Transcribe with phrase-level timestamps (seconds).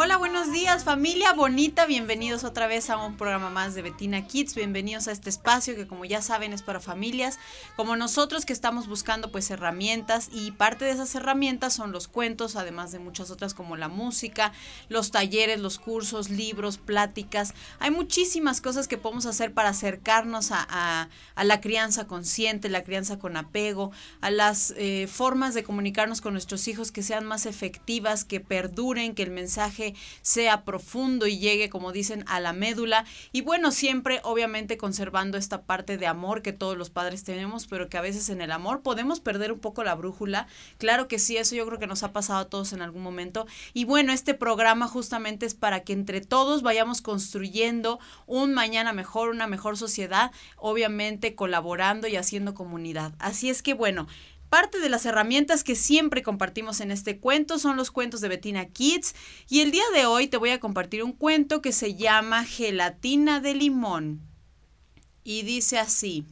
[0.00, 4.54] Hola, buenos días familia bonita, bienvenidos otra vez a un programa más de Betina Kids,
[4.54, 7.40] bienvenidos a este espacio que como ya saben es para familias
[7.74, 10.28] como nosotros que estamos buscando pues herramientas.
[10.32, 14.52] Y parte de esas herramientas son los cuentos, además de muchas otras como la música,
[14.88, 21.08] los talleres, los cursos, libros, pláticas, hay muchísimas cosas que podemos hacer para acercarnos a,
[21.42, 23.90] la crianza consciente, la crianza con apego,
[24.20, 29.16] a las eh, formas de comunicarnos con nuestros hijos que sean más efectivas, que perduren,
[29.16, 29.87] que el mensaje
[30.22, 33.04] sea profundo y llegue, como dicen, a la médula.
[33.32, 37.88] Y bueno, siempre obviamente conservando esta parte de amor que todos los padres tenemos, pero
[37.88, 40.46] que a veces en el amor podemos perder un poco la brújula.
[40.78, 43.46] Claro que sí, eso yo creo que nos ha pasado a todos en algún momento.
[43.72, 49.30] Y bueno, este programa justamente es para que entre todos vayamos construyendo un mañana mejor,
[49.30, 53.14] una mejor sociedad, obviamente colaborando y haciendo comunidad.
[53.18, 54.06] Así es que bueno,
[54.48, 58.66] Parte de las herramientas que siempre compartimos en este cuento son los cuentos de Bettina
[58.66, 59.14] Kids
[59.48, 63.40] y el día de hoy te voy a compartir un cuento que se llama Gelatina
[63.40, 64.22] de limón
[65.22, 66.24] y dice así,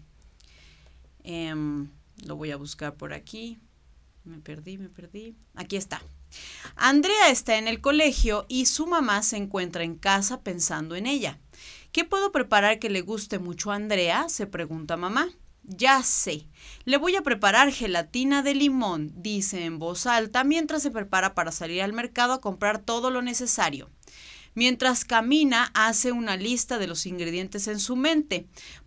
[1.24, 1.90] em,
[2.24, 3.58] lo voy a buscar por aquí,
[4.24, 6.00] me perdí, me perdí, aquí está.
[6.74, 11.38] Andrea está en el colegio y su mamá se encuentra en casa pensando en ella.
[11.92, 14.30] ¿Qué puedo preparar que le guste mucho a Andrea?
[14.30, 15.28] se pregunta mamá.
[15.68, 16.46] Ya sé.
[16.84, 21.50] Le voy a preparar gelatina de limón, dice en voz alta mientras se prepara para
[21.50, 23.90] salir al mercado a comprar todo lo necesario.
[24.56, 28.46] Mientras camina, hace una lista de los ingredientes en su mente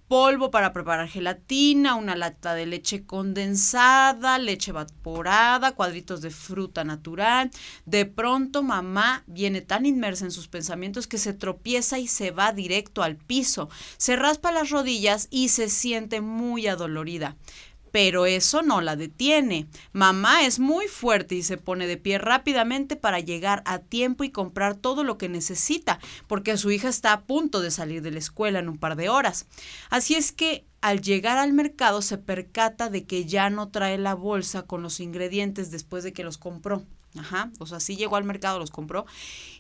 [0.10, 7.52] polvo para preparar gelatina, una lata de leche condensada, leche evaporada, cuadritos de fruta natural.
[7.86, 12.52] De pronto mamá viene tan inmersa en sus pensamientos que se tropieza y se va
[12.52, 13.70] directo al piso.
[13.98, 17.38] Se raspa las rodillas y se siente muy adolorida.
[17.92, 19.68] Pero eso no la detiene.
[19.94, 24.32] Mamá es muy fuerte y se pone de pie rápidamente para llegar a tiempo y
[24.32, 28.20] comprar todo lo que necesita, porque su hija está a punto de salir de la
[28.20, 29.48] escuela en un par de horas.
[29.90, 34.14] Así es que al llegar al mercado se percata de que ya no trae la
[34.14, 36.84] bolsa con los ingredientes después de que los compró.
[37.18, 39.06] Ajá, o sea, sí llegó al mercado, los compró.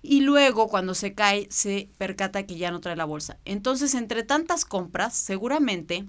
[0.03, 3.39] Y luego, cuando se cae, se percata que ya no trae la bolsa.
[3.43, 6.05] Entonces, entre tantas compras, seguramente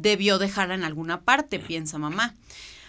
[0.00, 2.34] debió dejarla en alguna parte, piensa mamá.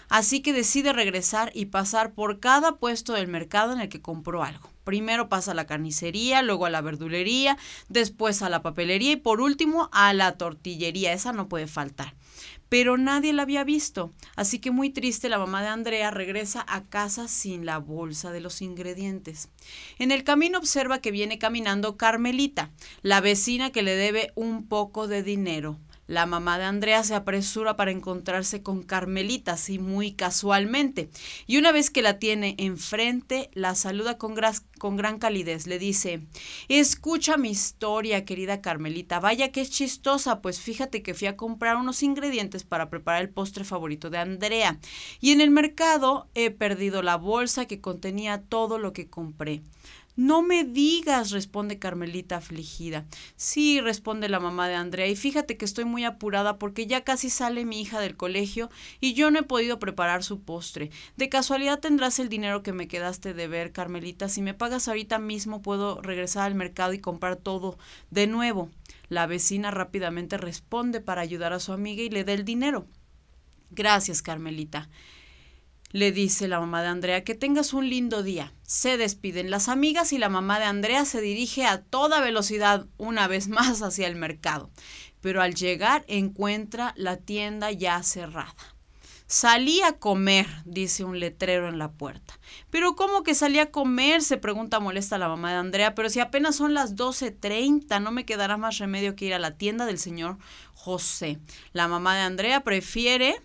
[0.09, 4.44] Así que decide regresar y pasar por cada puesto del mercado en el que compró
[4.44, 4.72] algo.
[4.84, 7.59] Primero pasa a la carnicería, luego a la verdulería,
[7.90, 11.14] después a la papelería y por último a la tortillería.
[11.14, 12.16] Esa no puede faltar.
[12.69, 16.84] Pero nadie la había visto, así que muy triste la mamá de Andrea regresa a
[16.84, 19.50] casa sin la bolsa de los ingredientes.
[19.98, 22.72] En el camino observa que viene caminando Carmelita,
[23.02, 25.78] la vecina que le debe un poco de dinero.
[26.09, 31.12] La mamá de Andrea se apresura para encontrarse con Carmelita, así muy casualmente,
[31.46, 34.34] y una vez que la tiene enfrente, la saluda con,
[34.80, 35.68] con gran calidez.
[35.68, 36.22] Le dice,
[36.68, 41.75] escucha mi historia, querida Carmelita, vaya que es chistosa, pues fíjate que fui a comprar
[41.75, 44.80] unos ingredientes para preparar el postre favorito de Andrea,
[45.22, 49.62] y en el mercado he perdido la bolsa que contenía todo lo que compré.
[50.16, 53.06] No me digas, responde Carmelita afligida.
[53.38, 57.30] Sí, responde la mamá de Andrea, y fíjate que estoy muy apurada porque ya casi
[57.30, 58.69] sale mi hija del colegio
[59.00, 60.92] y yo no he podido preparar su postre.
[61.16, 64.28] De casualidad tendrás el dinero que me quedaste de ver, Carmelita.
[64.28, 67.78] Si me pagas ahorita mismo puedo regresar al mercado y comprar todo
[68.12, 68.69] de nuevo.
[69.08, 72.88] La vecina rápidamente responde para ayudar a su amiga y le da el dinero.
[73.72, 74.90] Gracias, Carmelita
[75.91, 78.53] le dice la mamá de Andrea, que tengas un lindo día.
[78.63, 83.27] Se despiden las amigas y la mamá de Andrea se dirige a toda velocidad una
[83.27, 84.69] vez más hacia el mercado.
[85.22, 88.55] Pero al llegar encuentra la tienda ya cerrada.
[89.31, 92.39] Salí a comer, dice un letrero en la puerta.
[92.71, 94.23] Pero ¿cómo que salí a comer?
[94.23, 95.94] se pregunta molesta la mamá de Andrea.
[95.94, 99.56] Pero si apenas son las 12.30, no me quedará más remedio que ir a la
[99.56, 100.39] tienda del señor
[100.73, 101.38] José.
[101.73, 103.39] La mamá de Andrea prefiere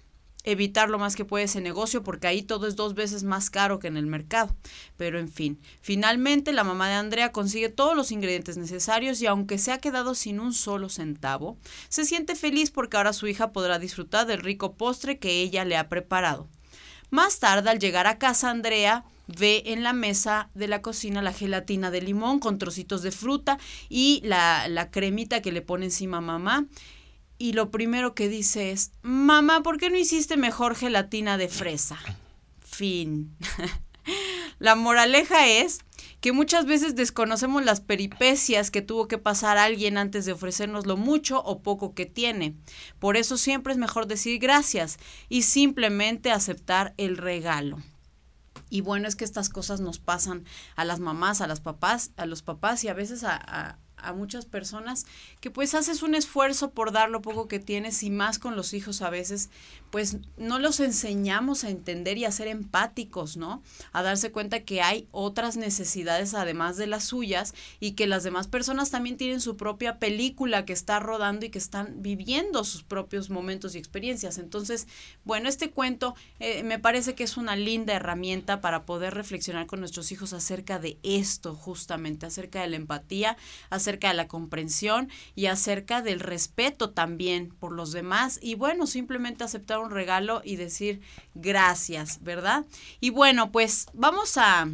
[0.45, 3.79] evitar lo más que puede ese negocio porque ahí todo es dos veces más caro
[3.79, 4.55] que en el mercado.
[4.97, 9.59] Pero en fin, finalmente la mamá de Andrea consigue todos los ingredientes necesarios y aunque
[9.59, 11.57] se ha quedado sin un solo centavo,
[11.89, 15.77] se siente feliz porque ahora su hija podrá disfrutar del rico postre que ella le
[15.77, 16.47] ha preparado.
[17.11, 21.33] Más tarde, al llegar a casa, Andrea ve en la mesa de la cocina la
[21.33, 23.59] gelatina de limón con trocitos de fruta
[23.89, 26.67] y la, la cremita que le pone encima mamá
[27.45, 31.99] y lo primero que dice es, mamá, ¿por qué no hiciste mejor gelatina de fresa?
[32.61, 33.37] Fin.
[34.59, 35.81] La moraleja es
[36.23, 40.97] que muchas veces desconocemos las peripecias que tuvo que pasar alguien antes de ofrecernos lo
[40.97, 42.57] mucho o poco que tiene.
[42.99, 44.99] Por eso siempre es mejor decir gracias
[45.29, 47.77] y simplemente aceptar el regalo.
[48.71, 52.25] Y bueno, es que estas cosas nos pasan a las mamás, a las papás, a
[52.25, 53.79] los papás y a veces a, a
[54.13, 55.07] muchas personas
[55.41, 58.75] que pues haces un esfuerzo por dar lo poco que tienes y más con los
[58.75, 59.51] hijos a veces
[59.91, 63.63] pues no los enseñamos a entender y a ser empáticos, ¿no?
[63.93, 68.49] A darse cuenta que hay otras necesidades además de las suyas y que las demás
[68.49, 73.31] personas también tienen su propia película que está rodando y que están viviendo sus propios
[73.31, 74.39] momentos y experiencias.
[74.39, 74.89] Entonces,
[75.25, 79.79] bueno, este cuento eh, me parece que es una linda herramienta para poder reflexionar con
[79.79, 83.37] nuestros hijos acerca de esto, justamente, acerca de la empatía,
[83.71, 89.45] acerca de la comprensión y acerca del respeto también por los demás y bueno, simplemente
[89.45, 91.01] aceptar un regalo y decir
[91.35, 92.65] gracias, ¿verdad?
[93.01, 94.69] Y bueno, pues vamos a,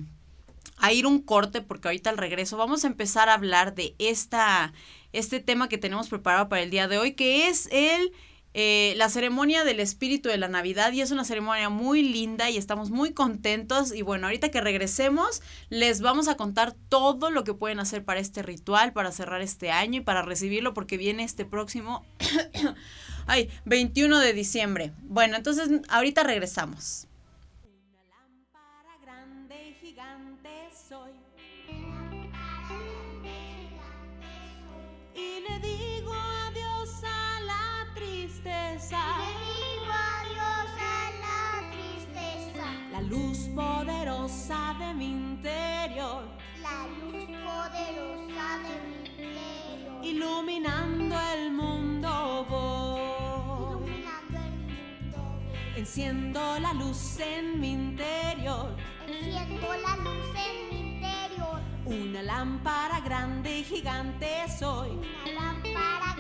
[0.78, 4.72] a ir un corte porque ahorita al regreso vamos a empezar a hablar de esta,
[5.12, 8.12] este tema que tenemos preparado para el día de hoy, que es el...
[8.52, 12.56] Eh, la ceremonia del espíritu de la Navidad y es una ceremonia muy linda y
[12.56, 17.54] estamos muy contentos y bueno, ahorita que regresemos les vamos a contar todo lo que
[17.54, 21.44] pueden hacer para este ritual, para cerrar este año y para recibirlo porque viene este
[21.44, 22.04] próximo
[23.26, 24.92] Ay, 21 de diciembre.
[25.02, 27.06] Bueno, entonces ahorita regresamos.
[43.54, 46.24] Poderosa de mi interior.
[46.62, 50.04] La luz poderosa de mi interior.
[50.04, 53.00] Iluminando el mundo voy.
[53.80, 55.18] Iluminando el mundo.
[55.76, 58.76] Enciendo la luz en mi interior.
[59.06, 61.60] Enciendo la luz en mi interior.
[61.84, 64.90] Una lámpara grande y gigante soy.
[64.90, 66.19] Una lámpara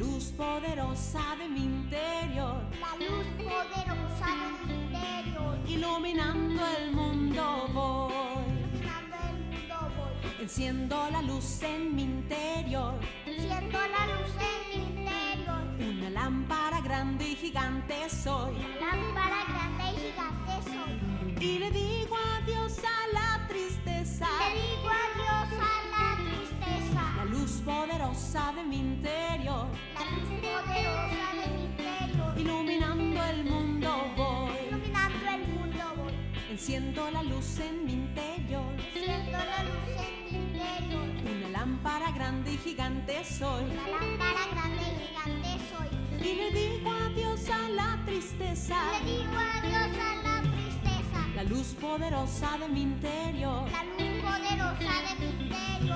[0.00, 2.56] luz poderosa de mi interior.
[2.80, 5.58] La luz poderosa de mi interior.
[5.66, 8.12] Iluminando el mundo voy.
[8.50, 10.42] Iluminando el mundo voy.
[10.42, 12.94] Enciendo la luz en mi interior.
[13.26, 15.62] Enciendo la luz en mi interior.
[15.78, 18.54] Una lámpara grande y gigante soy.
[18.56, 21.46] Una lámpara grande y gigante soy.
[21.46, 24.28] Y le digo adiós a la tristeza.
[24.40, 25.19] Le digo adiós
[27.70, 29.66] poderosa de mi interior.
[29.94, 32.30] La luz poderosa de mi interior.
[32.42, 34.56] Iluminando el mundo voy.
[34.68, 36.14] Iluminando el mundo voy.
[36.50, 38.72] Enciendo la luz en mi interior.
[38.94, 41.06] Enciendo la luz en mi interior.
[41.36, 43.64] Una lámpara grande y gigante soy.
[43.76, 45.90] Una lámpara grande y gigante soy.
[46.28, 48.78] Y le digo adiós a la tristeza.
[48.92, 51.18] Le digo adiós a la tristeza.
[51.36, 53.62] La luz poderosa de mi interior.
[53.70, 54.09] La luz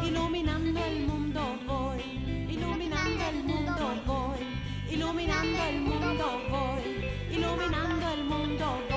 [0.03, 2.03] Iluminando el mundo voy.
[2.51, 4.95] Iluminando el mundo voy.
[4.95, 7.37] Iluminando el mundo voy.
[7.37, 8.94] Iluminando el mundo voy.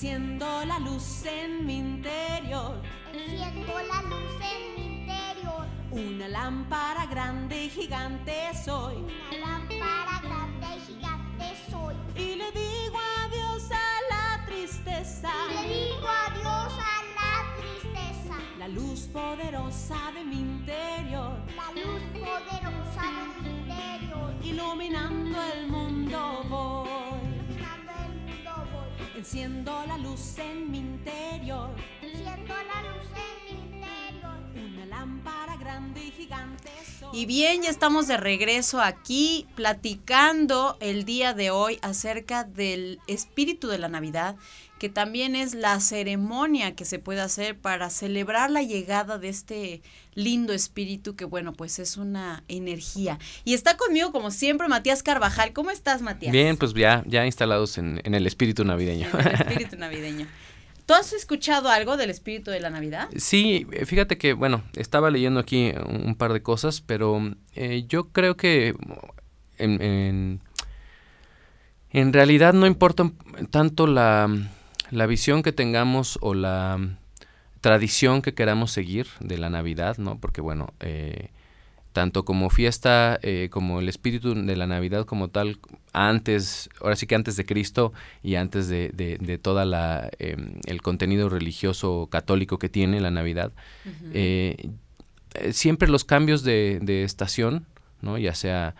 [0.00, 2.80] Enciendo la luz en mi interior.
[3.12, 5.66] Enciendo la luz en mi interior.
[5.90, 8.32] Una lámpara grande y gigante
[8.64, 8.94] soy.
[8.94, 11.96] Una lámpara grande y gigante soy.
[12.14, 15.32] Y le digo adiós a la tristeza.
[15.48, 18.36] Le digo adiós a la tristeza.
[18.56, 21.40] La luz poderosa de mi interior.
[21.56, 23.02] La luz poderosa
[23.42, 24.32] de mi interior.
[24.44, 26.77] Iluminando el mundo voy.
[29.18, 31.70] Enciendo la luz en mi interior.
[32.00, 34.38] Enciendo la luz en mi interior.
[34.54, 36.70] Una lámpara grande y gigante
[37.00, 37.22] soy.
[37.22, 43.66] Y bien, ya estamos de regreso aquí platicando el día de hoy acerca del espíritu
[43.66, 44.36] de la Navidad,
[44.78, 49.82] que también es la ceremonia que se puede hacer para celebrar la llegada de este
[50.14, 53.18] lindo espíritu que bueno, pues es una energía.
[53.44, 55.52] Y está conmigo como siempre Matías Carvajal.
[55.52, 56.32] ¿Cómo estás, Matías?
[56.32, 59.08] Bien, pues ya, ya instalados en, en el espíritu navideño.
[59.12, 60.26] En el espíritu navideño.
[60.86, 63.10] ¿Tú has escuchado algo del espíritu de la Navidad?
[63.14, 67.20] Sí, eh, fíjate que, bueno, estaba leyendo aquí un, un par de cosas, pero
[67.54, 68.74] eh, yo creo que
[69.58, 70.40] en, en,
[71.90, 73.12] en realidad no importa
[73.50, 74.34] tanto la,
[74.90, 76.78] la visión que tengamos o la
[77.60, 80.18] tradición que queramos seguir de la Navidad, ¿no?
[80.18, 81.30] Porque bueno, eh,
[81.92, 85.58] tanto como fiesta, eh, como el espíritu de la Navidad como tal,
[85.92, 87.92] antes, ahora sí que antes de Cristo
[88.22, 93.10] y antes de, de, de toda la em, el contenido religioso católico que tiene la
[93.10, 93.52] Navidad,
[94.12, 94.70] eh,
[95.34, 97.66] eh, siempre los cambios de, de estación,
[98.00, 98.16] ¿no?
[98.18, 98.74] Ya sea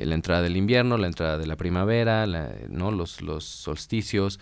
[0.00, 2.90] la entrada del invierno, la entrada de la primavera, la- ¿no?
[2.90, 4.38] Los, los solsticios,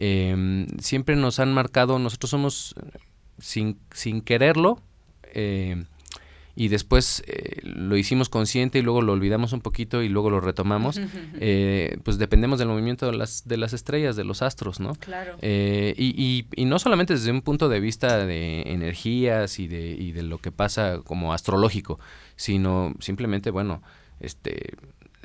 [0.00, 2.98] em, siempre nos han marcado, nosotros somos eh,
[3.38, 4.80] sin, sin quererlo,
[5.34, 5.84] eh,
[6.56, 10.40] y después eh, lo hicimos consciente y luego lo olvidamos un poquito y luego lo
[10.40, 10.98] retomamos,
[11.40, 14.94] eh, pues dependemos del movimiento de las, de las estrellas, de los astros, ¿no?
[14.96, 15.36] Claro.
[15.40, 19.90] Eh, y, y- y no solamente desde un punto de vista de energías y de,
[19.92, 22.00] y de lo que pasa como astrológico,
[22.34, 23.80] sino simplemente, bueno,
[24.18, 24.74] este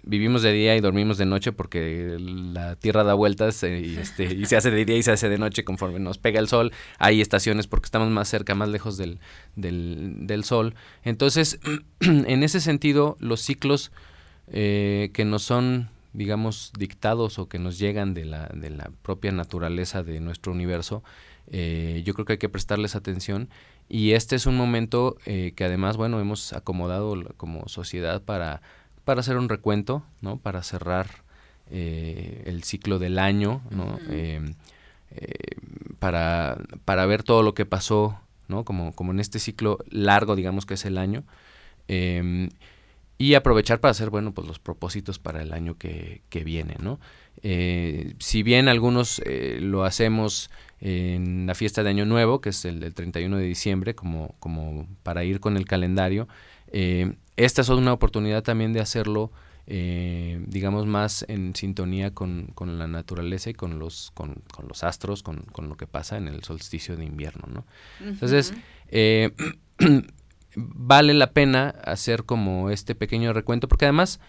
[0.04, 4.26] vivimos de día y dormimos de noche porque la Tierra da vueltas eh, y, este,
[4.34, 6.72] y se hace de día y se hace de noche conforme nos pega el sol.
[7.00, 9.20] Hay estaciones porque estamos más cerca, más lejos del,
[9.56, 10.76] del, sol.
[11.04, 11.60] Entonces,
[12.02, 13.92] en ese sentido, los ciclos
[14.48, 19.32] eh, que nos son, digamos, dictados o que nos llegan de la, de la propia
[19.32, 21.04] naturaleza de nuestro universo,
[21.48, 23.50] eh, yo creo que hay que prestarles atención.
[23.90, 28.62] Y este es un momento eh, que además, bueno, hemos acomodado como sociedad para,
[29.06, 30.38] para hacer un recuento, ¿no?
[30.38, 31.08] Para cerrar
[31.70, 33.98] eh, el ciclo del año, ¿no?
[34.10, 34.42] Eh,
[35.12, 35.34] eh,
[36.00, 38.64] para, para ver todo lo que pasó, ¿no?
[38.66, 41.24] Como, como en este ciclo largo, digamos que es el año.
[41.88, 42.50] Em,
[43.18, 47.00] y aprovechar para hacer, bueno, pues los propósitos para el año que, que viene, ¿no?
[47.42, 49.22] Eh, si bien algunos
[49.60, 50.50] lo hacemos
[50.84, 54.86] en la fiesta de Año Nuevo, que es el del 31 de diciembre, como, como
[55.04, 56.28] para ir con el calendario,
[56.74, 59.32] eh, esta es una oportunidad también de hacerlo,
[59.68, 64.84] eh, digamos, más en sintonía con, con la naturaleza y con los, con, con los
[64.84, 67.66] astros, con, con lo que pasa en el solsticio de invierno, ¿no?
[68.10, 68.54] Entonces,
[68.90, 69.32] eh,
[70.56, 74.20] vale la pena hacer como este pequeño recuento, porque además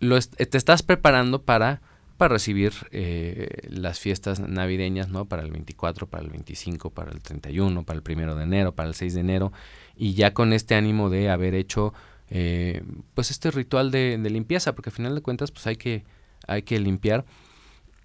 [0.00, 1.80] lo est- te estás preparando para,
[2.16, 5.24] para recibir eh, las fiestas navideñas, ¿no?
[5.26, 8.88] Para el 24, para el 25, para el 31, para el primero de enero, para
[8.88, 9.52] el 6 de enero,
[9.96, 11.92] y ya con este ánimo de haber hecho,
[12.30, 12.82] eh,
[13.14, 16.04] pues, este ritual de, limpieza, porque al final de cuentas, pues, hay que,
[16.46, 17.24] hay que limpiar.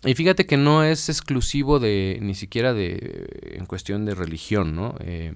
[0.05, 4.95] Y fíjate que no es exclusivo de, ni siquiera de, en cuestión de religión, ¿no?
[4.99, 5.33] Eh,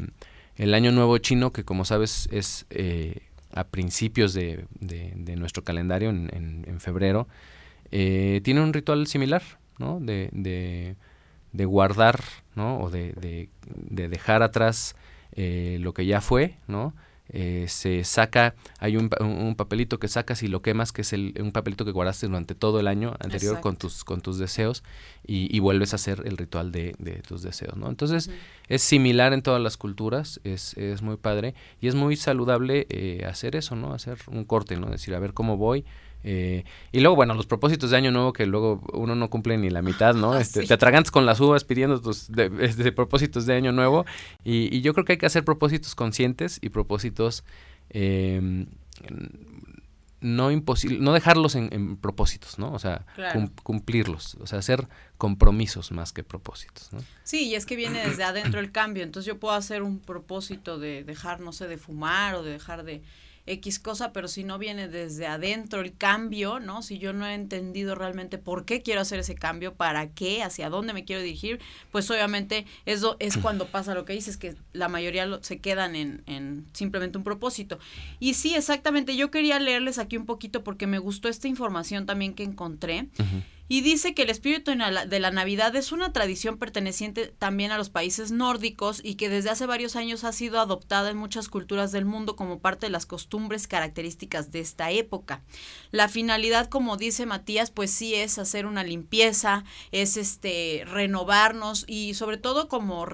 [0.55, 5.63] el año nuevo chino, que como sabes es eh, a principios de, de- de nuestro
[5.63, 7.27] calendario, en, en- en febrero,
[7.89, 9.43] tiene un ritual similar,
[9.79, 9.99] ¿no?
[9.99, 10.95] De, de-
[11.65, 12.19] guardar,
[12.55, 12.79] ¿no?
[12.79, 13.49] O de
[14.09, 14.95] dejar atrás
[15.35, 16.93] eh, lo que ya fue, ¿no?
[17.29, 21.33] Eh, se saca, hay un, un- papelito que sacas y lo quemas, que es el,
[21.39, 24.83] un papelito que guardaste durante todo el año anterior con tus, con tus deseos
[25.25, 27.87] y, y vuelves a hacer el ritual de, de tus deseos, ¿no?
[27.89, 28.29] Entonces,
[28.67, 33.25] es similar en todas las culturas, es, es muy padre y es muy saludable eh,
[33.25, 33.93] hacer eso, ¿no?
[33.93, 34.87] Hacer un corte, ¿no?
[34.87, 35.85] Decir, a ver cómo voy.
[36.23, 39.69] Eh, y luego, bueno, los propósitos de año nuevo que luego uno no cumple ni
[39.69, 40.37] la mitad, ¿no?
[40.39, 40.67] Este, Sí.
[40.67, 44.05] Te atragantas con las uvas pidiendo tus de, de propósitos de año nuevo
[44.43, 47.43] y, y yo creo que hay que hacer propósitos conscientes y propósitos
[47.89, 48.65] eh,
[50.21, 52.71] no imposible, no dejarlos en, en propósitos, ¿no?
[52.71, 53.41] O sea, Claro.
[53.41, 54.87] cum- cumplirlos, o sea, hacer
[55.17, 56.99] compromisos más que propósitos, ¿no?
[57.25, 59.03] Sí, y es que viene desde adentro el cambio.
[59.03, 62.83] Entonces yo puedo hacer un propósito de dejar, no sé, de fumar o de dejar
[62.85, 63.01] de
[63.45, 66.81] X cosa, pero si no viene desde adentro el cambio, ¿no?
[66.81, 70.69] Si yo no he entendido realmente por qué quiero hacer ese cambio, para qué, hacia
[70.69, 71.59] dónde me quiero dirigir,
[71.91, 75.95] pues obviamente eso es cuando pasa lo que dices, que la mayoría lo- se quedan
[75.95, 77.79] en, en simplemente un propósito.
[78.19, 82.33] Y sí, exactamente, yo quería leerles aquí un poquito porque me gustó esta información también
[82.33, 83.07] que encontré.
[83.69, 87.89] Y dice que el espíritu de la- Navidad es una tradición perteneciente también a los
[87.89, 92.05] países nórdicos y que desde hace varios años ha sido adoptada en muchas culturas del
[92.05, 95.43] mundo como parte de las costumbres características de esta época.
[95.91, 102.13] La finalidad, como dice Matías, pues sí es hacer una limpieza, es este renovarnos y
[102.15, 103.05] sobre todo como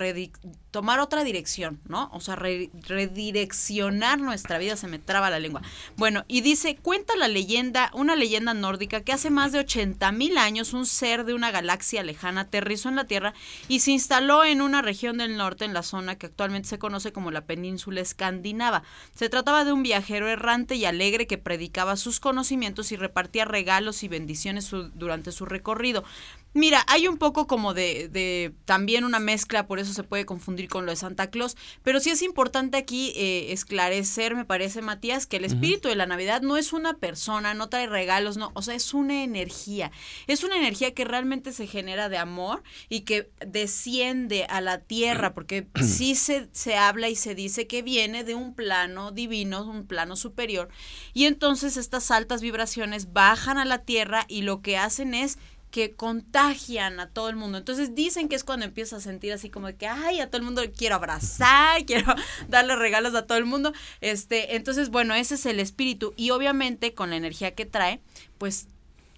[0.71, 2.09] tomar otra dirección, ¿no?
[2.13, 5.61] O sea, re- redireccionar nuestra vida, se me traba la lengua.
[5.97, 10.37] Bueno, y dice, cuenta la leyenda, una leyenda nórdica que hace más de 80 mil
[10.37, 13.33] años un ser de una galaxia lejana aterrizó en la Tierra
[13.67, 17.11] y se instaló en una región del norte, en la zona que actualmente se conoce
[17.11, 18.83] como la península escandinava.
[19.15, 24.03] Se trataba de un viajero errante y alegre que predicaba sus conocimientos y repartía regalos
[24.03, 26.03] y bendiciones su- durante su recorrido.
[26.53, 30.67] Mira, hay un poco como de, de también una mezcla, por eso se puede confundir
[30.67, 35.27] con lo de Santa Claus, pero sí es importante aquí eh, esclarecer, me parece, Matías,
[35.27, 38.63] que el espíritu de la Navidad no es una persona, no trae regalos, no, o
[38.63, 39.91] sea, es una energía,
[40.25, 45.35] es una energía que realmente se genera de amor y que desciende a la tierra,
[45.35, 49.85] porque sí se, se habla y se dice que viene de un plano divino, un
[49.85, 50.69] plano superior,
[51.13, 55.37] y entonces estas altas vibraciones bajan a la tierra y lo que hacen es
[55.71, 57.57] que contagian a todo el mundo.
[57.57, 60.37] Entonces dicen que es cuando empiezas a sentir así como de que, ay, a todo
[60.37, 62.13] el mundo quiero abrazar, quiero
[62.47, 63.73] darle regalos a todo el mundo.
[64.01, 66.13] Este, entonces, bueno, ese es el espíritu.
[66.17, 68.01] Y obviamente con la energía que trae,
[68.37, 68.67] pues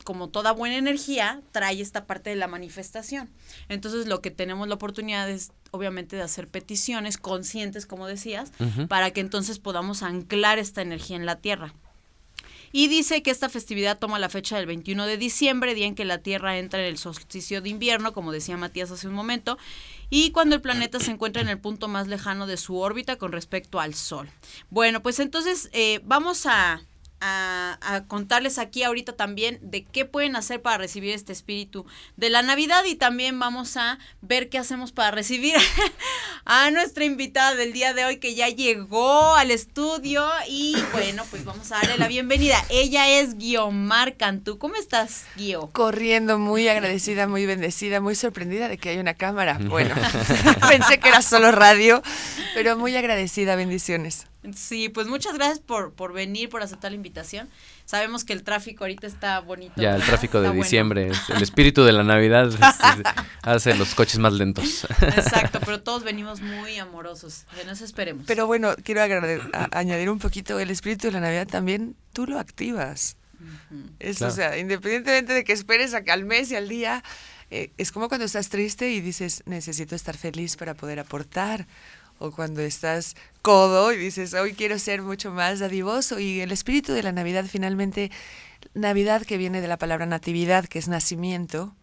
[0.04, 3.30] como toda buena energía, trae esta parte de la manifestación.
[3.70, 8.52] Entonces lo que tenemos la oportunidad es obviamente de hacer peticiones conscientes, como decías,
[8.90, 11.74] para que entonces podamos anclar esta energía en la tierra.
[12.72, 16.06] Y dice que esta festividad toma la fecha del 21 de diciembre, día en que
[16.06, 19.58] la Tierra entra en el solsticio de invierno, como decía Matías hace un momento,
[20.10, 23.32] y cuando el planeta se encuentra en el punto más lejano de su órbita con
[23.32, 24.30] respecto al Sol.
[24.70, 26.82] Bueno, pues entonces eh, vamos a,
[27.22, 31.86] a- a contarles aquí ahorita también de qué pueden hacer para recibir este espíritu
[32.18, 35.56] de la Navidad y también vamos a ver qué hacemos para recibir
[36.46, 41.46] a nuestra invitada del día de hoy que ya llegó al estudio y bueno, pues
[41.46, 42.58] vamos a darle la bienvenida.
[42.70, 44.58] Ella es Guiomar Cantú.
[44.58, 45.70] ¿Cómo estás, Guio?
[45.74, 49.60] corriendo, muy agradecida, muy bendecida, muy sorprendida de que hay una cámara.
[49.72, 49.96] Bueno,
[50.70, 52.02] pensé que era solo radio,
[52.56, 54.26] pero muy agradecida, bendiciones.
[54.56, 57.48] Sí, pues muchas gracias por, por venir, por aceptar la invitación.
[57.86, 59.74] Sabemos que el tráfico ahorita está bonito.
[59.80, 60.64] Ya, el tráfico de bueno.
[60.64, 63.04] diciembre, es el espíritu de la Navidad es- es-
[63.44, 64.86] hace los coches más lentos.
[65.02, 67.46] Exacto, pero todos venimos muy amorosos.
[67.56, 68.24] Que nos esperemos.
[68.26, 72.26] Pero bueno, quiero agrade- a- añadir un poquito, el espíritu de la Navidad también tú
[72.26, 73.18] lo activas.
[74.00, 74.34] Es, Claro.
[74.34, 77.04] O sea, independientemente de que esperes a que al mes y al día,
[77.52, 81.68] eh, es como cuando estás triste y dices, necesito estar feliz para poder aportar.
[82.22, 86.20] O cuando estás codo y dices, hoy quiero ser mucho más dadivoso.
[86.20, 88.12] Y el espíritu de la Navidad, finalmente,
[88.76, 91.76] Navidad que viene de la palabra natividad, que es nacimiento,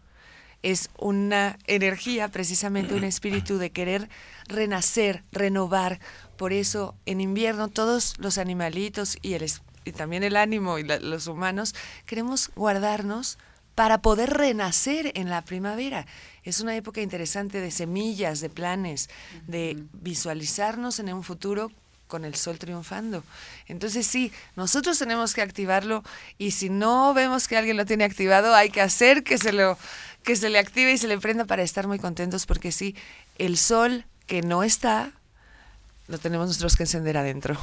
[0.63, 4.09] es una energía, precisamente un espíritu de querer
[4.47, 5.99] renacer, renovar.
[6.37, 9.51] Por eso en invierno todos los animalitos y, el,
[9.83, 13.37] y también el ánimo y la- los humanos queremos guardarnos
[13.75, 16.05] para poder renacer en la primavera.
[16.49, 19.07] Es una época interesante de semillas, de planes,
[19.45, 21.71] de visualizarnos en un futuro
[22.07, 23.23] con el sol triunfando.
[23.67, 26.03] Entonces sí, nosotros tenemos que activarlo
[26.39, 29.77] y si no vemos que alguien lo tiene activado, hay que hacer que se lo
[30.23, 32.95] que se le active y se le prenda para estar muy contentos porque sí,
[33.37, 35.11] el sol que no está
[36.07, 37.59] lo tenemos nosotros que encender adentro.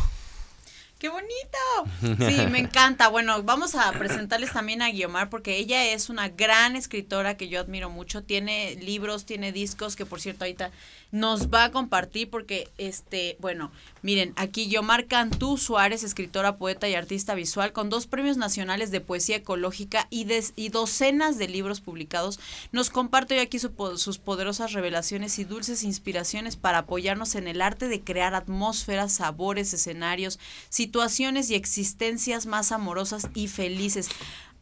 [0.98, 2.26] ¡Qué bonito!
[2.26, 3.08] Sí, me encanta.
[3.08, 7.60] Bueno, vamos a presentarles también a Guiomar porque ella es una gran escritora que yo
[7.60, 8.22] admiro mucho.
[8.22, 10.70] Tiene libros, tiene discos que por cierto ahorita
[11.12, 13.70] nos va a compartir porque, este, bueno,
[14.02, 19.00] miren, aquí Guiomar Cantú Suárez, escritora, poeta y artista visual con dos premios nacionales de
[19.00, 22.38] poesía ecológica y, des- y docenas de libros publicados,
[22.72, 27.88] nos comparte hoy aquí sus poderosas revelaciones y dulces inspiraciones para apoyarnos en el arte
[27.88, 30.38] de crear atmósferas, sabores, escenarios,
[30.68, 34.08] situaciones y existencias más amorosas y felices.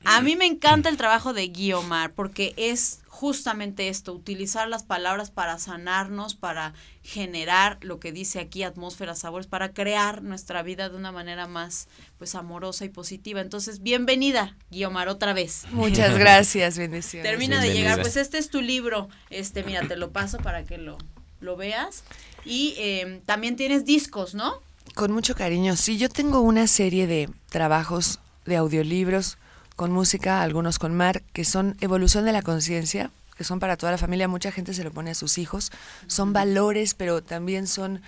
[0.06, 5.30] A mí me encanta el trabajo de Guiomar porque es justamente esto, utilizar las palabras
[5.30, 6.74] para sanarnos, para
[7.04, 11.86] generar lo que dice aquí, atmósferas, sabores, para crear nuestra vida de una manera más
[12.18, 13.40] pues amorosa y positiva.
[13.40, 15.64] Entonces, bienvenida, Guiomar, otra vez.
[15.70, 17.30] Muchas gracias, bendiciones.
[17.30, 20.76] Termina de llegar, pues este es tu libro, este, mira, te lo paso para que
[20.76, 20.98] lo,
[21.38, 22.02] lo veas.
[22.44, 24.60] Y eh, también tienes discos, ¿no?
[24.96, 25.76] Con mucho cariño.
[25.76, 29.38] Sí, yo tengo una serie de trabajos de audiolibros
[29.76, 33.92] con música, algunos con Mar, que son evolución de la conciencia, que son para toda
[33.92, 34.28] la familia.
[34.28, 35.72] Mucha gente se lo pone a sus hijos.
[36.06, 38.00] Son valores, pero también son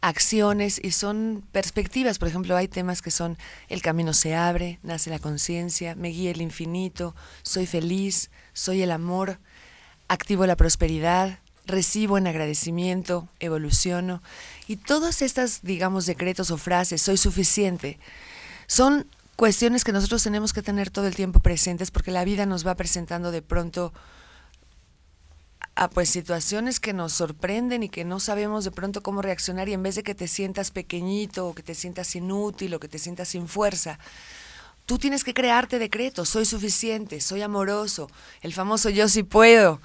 [0.00, 2.18] acciones y son perspectivas.
[2.18, 6.30] Por ejemplo, hay temas que son el camino se abre, nace la conciencia, me guía
[6.30, 9.38] el infinito, soy feliz, soy el amor,
[10.08, 14.22] activo la prosperidad, recibo en agradecimiento, evoluciono.
[14.68, 17.98] Y todas estas, digamos, decretos o frases, soy suficiente,
[18.66, 22.66] son cuestiones que nosotros tenemos que tener todo el tiempo presentes porque la vida nos
[22.66, 23.92] va presentando de pronto
[25.74, 29.74] a pues situaciones que nos sorprenden y que no sabemos de pronto cómo reaccionar y
[29.74, 32.98] en vez de que te sientas pequeñito o que te sientas inútil o que te
[32.98, 33.98] sientas sin fuerza,
[34.86, 38.08] tú tienes que crearte decretos, soy suficiente, soy amoroso,
[38.40, 39.82] el famoso yo sí puedo,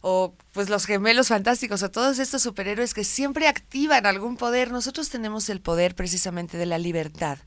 [0.00, 4.72] o pues los gemelos fantásticos, o todos estos superhéroes que siempre activan algún poder.
[4.72, 7.38] Nosotros tenemos el poder precisamente de la libertad,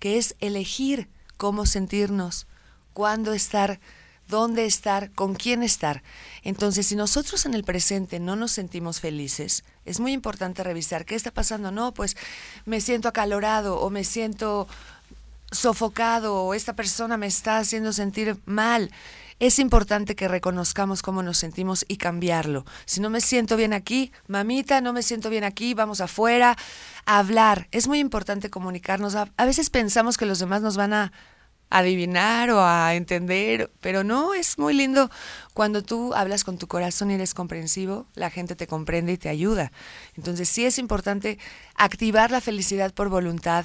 [0.00, 2.48] que es elegir cómo sentirnos,
[2.92, 3.78] cuándo estar
[4.30, 6.02] dónde estar, con quién estar.
[6.42, 11.16] Entonces, si nosotros en el presente no nos sentimos felices, es muy importante revisar qué
[11.16, 11.70] está pasando.
[11.70, 12.16] No, pues
[12.64, 14.66] me siento acalorado o me siento
[15.50, 18.90] sofocado o esta persona me está haciendo sentir mal.
[19.40, 22.66] Es importante que reconozcamos cómo nos sentimos y cambiarlo.
[22.84, 26.58] Si no me siento bien aquí, mamita, no me siento bien aquí, vamos afuera
[27.06, 27.66] a hablar.
[27.70, 29.14] Es muy importante comunicarnos.
[29.14, 31.12] A, a veces pensamos que los demás nos van a
[31.70, 35.10] adivinar o a entender, pero no, es muy lindo
[35.54, 39.30] cuando tú hablas con tu corazón y eres comprensivo, la gente te comprende y te
[39.30, 39.72] ayuda.
[40.16, 41.38] Entonces sí es importante
[41.76, 43.64] activar la felicidad por voluntad.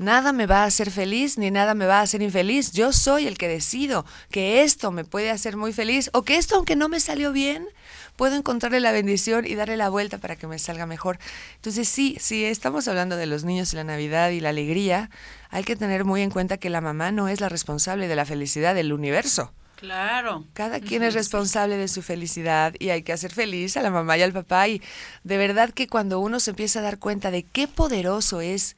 [0.00, 2.72] Nada me va a hacer feliz ni nada me va a hacer infeliz.
[2.72, 6.56] Yo soy el que decido que esto me puede hacer muy feliz o que esto,
[6.56, 7.68] aunque no me salió bien,
[8.16, 11.18] puedo encontrarle la bendición y darle la vuelta para que me salga mejor.
[11.56, 15.10] Entonces sí, sí, estamos hablando de los niños y la Navidad y la alegría.
[15.50, 18.24] Hay que tener muy en cuenta que la mamá no es la responsable de la
[18.24, 19.52] felicidad del universo.
[19.76, 20.46] Claro.
[20.54, 24.16] Cada quien es responsable de su felicidad y hay que hacer feliz a la mamá
[24.16, 24.66] y al papá.
[24.66, 24.80] Y
[25.24, 28.76] de verdad que cuando uno se empieza a dar cuenta de qué poderoso es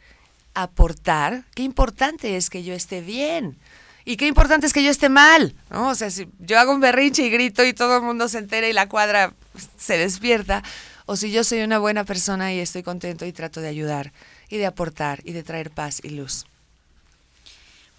[0.54, 3.56] aportar, qué importante es que yo esté bien.
[4.04, 5.88] Y qué importante es que yo esté mal, ¿no?
[5.88, 8.68] O sea, si yo hago un berrinche y grito y todo el mundo se entera
[8.68, 9.32] y la cuadra
[9.78, 10.62] se despierta,
[11.06, 14.12] o si yo soy una buena persona y estoy contento y trato de ayudar
[14.48, 16.46] y de aportar y de traer paz y luz.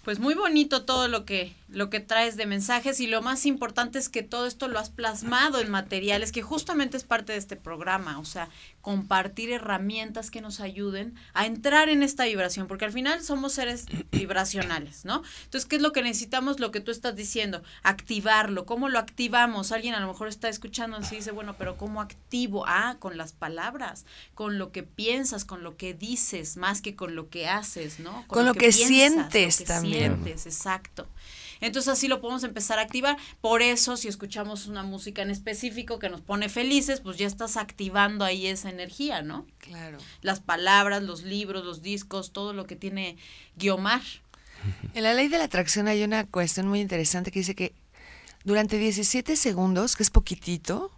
[0.04, 3.98] Pues muy bonito todo lo que lo que traes de mensajes y lo más importante
[3.98, 7.56] es que todo esto lo has plasmado en materiales que justamente es parte de este
[7.56, 8.48] programa, o sea,
[8.80, 13.86] compartir herramientas que nos ayuden a entrar en esta vibración, porque al final somos seres
[14.12, 15.22] vibracionales, ¿no?
[15.44, 16.60] Entonces, ¿qué es lo que necesitamos?
[16.60, 19.72] Lo que tú estás diciendo, activarlo, ¿cómo lo activamos?
[19.72, 22.64] Alguien a lo mejor está escuchando y dice, bueno, pero ¿cómo activo?
[22.66, 27.16] Ah, con las palabras, con lo que piensas, con lo que dices, más que con
[27.16, 28.24] lo que haces, ¿no?
[28.26, 30.22] Con lo que piensas, sientes lo que también.
[30.22, 31.08] sientes, exacto.
[31.64, 33.16] Entonces así lo podemos empezar a activar.
[33.40, 37.56] Por eso, si escuchamos una música en específico que nos pone felices, pues ya estás
[37.56, 39.46] activando ahí esa energía, ¿no?
[39.58, 39.96] Claro.
[40.20, 43.16] Las palabras, los libros, los discos, todo lo que tiene
[43.56, 44.02] Guiomar.
[44.92, 47.74] En la ley de la atracción hay una cuestión muy interesante que dice que
[48.44, 50.90] durante 17 segundos, que es poquitito,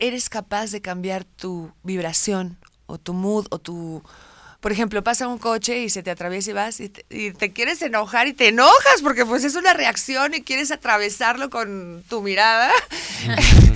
[0.00, 4.02] eres capaz de cambiar tu vibración o tu mood o tu...
[4.60, 7.52] Por ejemplo, pasa un coche y se te atraviesa y vas y te, y te
[7.52, 12.20] quieres enojar y te enojas porque pues es una reacción y quieres atravesarlo con tu
[12.22, 12.70] mirada.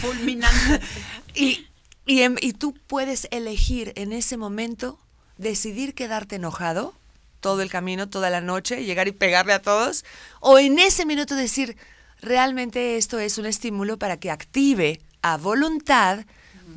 [0.01, 0.81] Fulminante.
[1.37, 1.67] Y,
[2.07, 5.01] y, em- y tú puedes elegir en ese momento
[5.37, 6.95] decidir quedarte enojado
[7.41, 10.05] todo el camino, toda la noche, llegar y pegarle a todos,
[10.39, 11.77] o en ese minuto decir,
[12.21, 16.25] realmente esto es un estímulo para que active a voluntad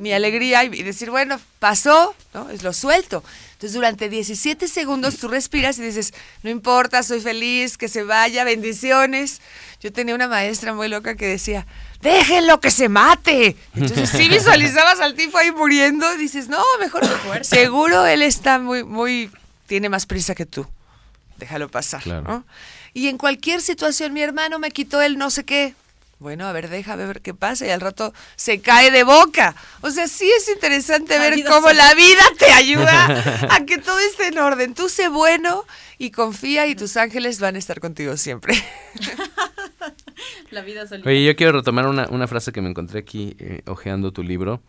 [0.00, 2.50] mi alegría y, y decir, bueno, pasó, ¿no?
[2.50, 3.22] Es lo suelto.
[3.58, 8.44] Entonces, durante 17 segundos tú respiras y dices, no importa, soy feliz, que se vaya,
[8.44, 9.40] bendiciones.
[9.80, 11.66] Yo tenía una maestra muy loca que decía,
[12.00, 13.56] déjenlo que se mate.
[13.74, 17.02] Entonces, sí visualizabas al tipo ahí muriendo, y dices, no, mejor,
[17.44, 19.28] seguro él está muy, muy,
[19.66, 20.64] tiene más prisa que tú.
[21.36, 22.22] Déjalo pasar, Claro.
[22.22, 22.44] ¿no?
[22.94, 25.74] Y en cualquier situación, mi hermano me quitó el no sé qué.
[26.20, 29.54] Bueno, a ver, déjame ver qué pasa y al rato se cae de boca.
[29.82, 33.78] O sea, sí es interesante La ver cómo se- la vida te ayuda a que
[33.78, 34.74] todo esté en orden.
[34.74, 35.64] Tú sé bueno
[35.96, 38.54] y confía y tus ángeles van a estar contigo siempre.
[40.50, 41.08] La vida solita.
[41.08, 44.60] Oye, yo quiero retomar una, una frase que me encontré aquí eh, hojeando tu libro,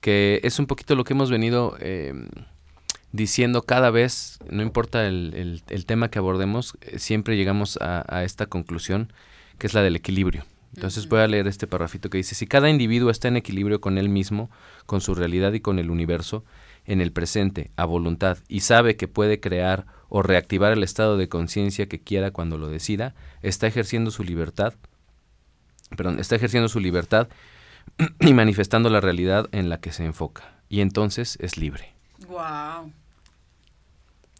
[0.00, 2.14] que es un poquito lo que hemos venido eh,
[3.12, 8.04] diciendo cada vez, no importa el, el- el tema que abordemos, eh, siempre llegamos a,
[8.08, 9.12] a esta conclusión,
[9.58, 10.44] que es la del equilibrio.
[10.76, 13.98] Entonces voy a leer este parrafito que dice, si cada individuo está en equilibrio con
[13.98, 14.50] él mismo,
[14.84, 16.44] con su realidad y con el universo,
[16.84, 21.28] en el presente, a voluntad, y sabe que puede crear o reactivar el estado de
[21.28, 24.74] conciencia que quiera cuando lo decida, está ejerciendo su libertad
[25.94, 27.28] perdón, está ejerciendo su libertad
[28.20, 30.54] y manifestando la realidad en la que se enfoca.
[30.68, 31.94] Y entonces es libre.
[32.28, 32.92] Wow.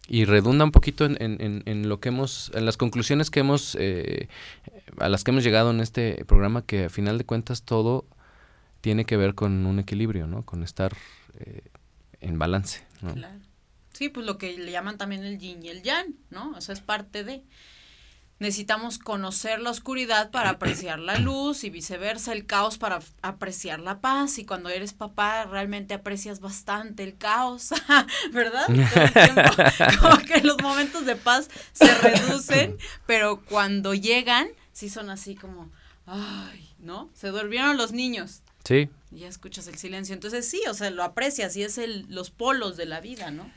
[0.08, 3.76] Y redunda un poquito en, en- en- lo que hemos, en las conclusiones que hemos,
[3.80, 4.28] eh,
[4.98, 8.04] a las que hemos llegado en este programa, que a final de cuentas todo
[8.80, 10.42] tiene que ver con un equilibrio, ¿no?
[10.44, 10.94] Con estar
[11.40, 11.62] eh,
[12.20, 12.84] en balance.
[13.00, 13.40] Claro.
[13.92, 16.50] Sí, pues lo que le llaman también el yin y el yang, ¿no?
[16.56, 17.42] O sea, es parte de.
[18.38, 24.00] Necesitamos conocer la oscuridad para apreciar la luz y viceversa, el caos para apreciar la
[24.00, 24.38] paz.
[24.38, 27.70] Y cuando eres papá, realmente aprecias bastante el caos,
[28.32, 28.66] ¿verdad?
[28.66, 30.00] Todo el tiempo.
[30.00, 35.70] Como que los momentos de paz se reducen, pero cuando llegan, sí son así como,
[36.04, 37.08] ay, ¿no?
[37.14, 38.42] Se durmieron los niños.
[38.64, 40.12] Sí, Y ya escuchas el silencio.
[40.12, 43.50] Entonces sí, o sea, lo aprecias y es el, los polos de la vida, ¿no?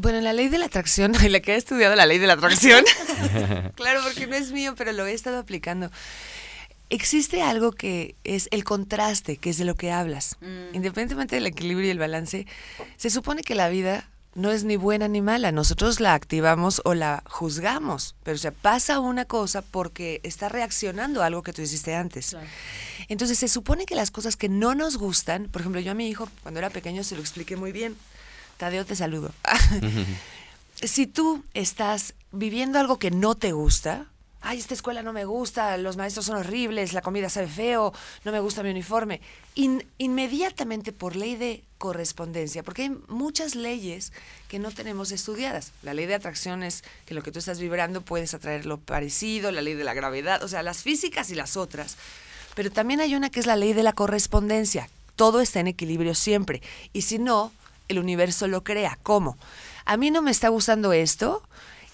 [0.00, 2.34] Bueno, la ley de la atracción, y la que he estudiado la ley de la
[2.34, 2.84] atracción,
[3.74, 5.90] claro, porque no es mío, pero lo he estado aplicando.
[6.90, 10.36] existe algo que es el contraste, que es de lo que hablas.
[10.40, 10.74] Mm.
[10.74, 12.46] Independientemente del equilibrio y el balance,
[12.96, 15.50] se supone que la vida no es ni buena ni mala.
[15.50, 21.22] Nosotros la activamos o la juzgamos, pero o sea, pasa una cosa porque está reaccionando
[21.22, 22.30] a algo que tú hiciste antes.
[22.30, 22.46] Claro.
[23.08, 26.08] Entonces se supone que las cosas que no nos gustan, por ejemplo, yo a mi
[26.08, 27.96] hijo cuando era pequeño se lo expliqué muy bien.
[28.58, 29.32] Tadeo, te saludo.
[30.82, 34.06] si tú estás viviendo algo que no te gusta,
[34.40, 37.92] ay, esta escuela no me gusta, los maestros son horribles, la comida sabe feo,
[38.24, 39.20] no me gusta mi uniforme,
[39.54, 44.12] In- inmediatamente por ley de correspondencia, porque hay muchas leyes
[44.48, 45.72] que no tenemos estudiadas.
[45.82, 49.50] La ley de atracción es que lo que tú estás vibrando puedes atraer lo parecido,
[49.52, 51.96] la ley de la gravedad, o sea, las físicas y las otras.
[52.54, 54.88] Pero también hay una que es la ley de la correspondencia.
[55.14, 56.62] Todo está en equilibrio siempre.
[56.92, 57.52] Y si no,
[57.88, 58.98] el universo lo crea.
[59.02, 59.36] ¿Cómo?
[59.84, 61.42] A mí no me está gustando esto.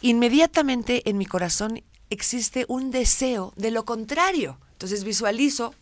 [0.00, 4.58] Inmediatamente en mi corazón existe un deseo de lo contrario.
[4.72, 5.74] Entonces visualizo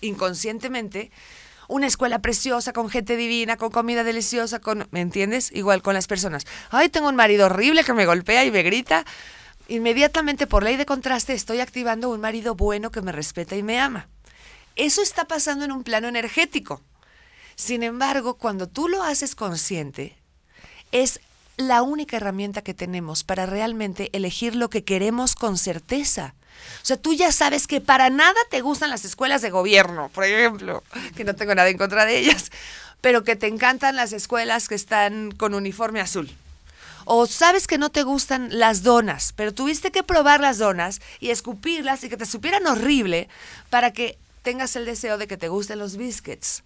[0.00, 1.10] inconscientemente
[1.68, 5.52] una escuela preciosa, con gente divina, con comida deliciosa, con, ¿me entiendes?
[5.52, 6.44] Igual con las personas.
[6.70, 9.04] Ay, tengo un marido horrible que me golpea y me grita.
[9.68, 13.78] Inmediatamente por ley de contraste estoy activando un marido bueno que me respeta y me
[13.78, 14.08] ama.
[14.74, 16.82] Eso está pasando en un plano energético.
[17.60, 20.16] Sin embargo, cuando tú lo haces consciente,
[20.92, 21.20] es
[21.58, 26.34] la única herramienta que tenemos para realmente elegir lo que queremos con certeza.
[26.82, 30.24] O sea, tú ya sabes que para nada te gustan las escuelas de gobierno, por
[30.24, 30.82] ejemplo,
[31.16, 32.50] que no tengo nada en contra de ellas,
[33.02, 36.34] pero que te encantan las escuelas que están con uniforme azul.
[37.04, 41.28] O sabes que no te gustan las donas, pero tuviste que probar las donas y
[41.28, 43.28] escupirlas y que te supieran horrible
[43.68, 46.62] para que tengas el deseo de que te gusten los biscuits.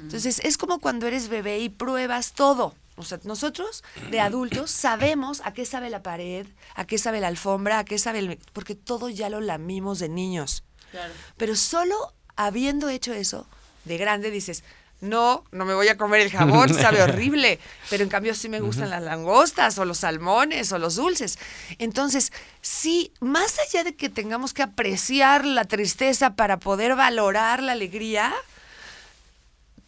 [0.00, 2.74] Entonces, es como cuando eres bebé y pruebas todo.
[2.96, 7.28] O sea, nosotros de adultos sabemos a qué sabe la pared, a qué sabe la
[7.28, 8.38] alfombra, a qué sabe el...
[8.52, 10.64] porque todo ya lo lamimos de niños.
[10.90, 11.12] Claro.
[11.36, 13.46] Pero solo habiendo hecho eso,
[13.84, 14.64] de grande dices,
[15.00, 18.60] no, no me voy a comer el jabón, sabe horrible, pero en cambio sí me
[18.60, 21.38] gustan las langostas o los salmones o los dulces.
[21.78, 27.72] Entonces, sí, más allá de que tengamos que apreciar la tristeza para poder valorar la
[27.72, 28.34] alegría,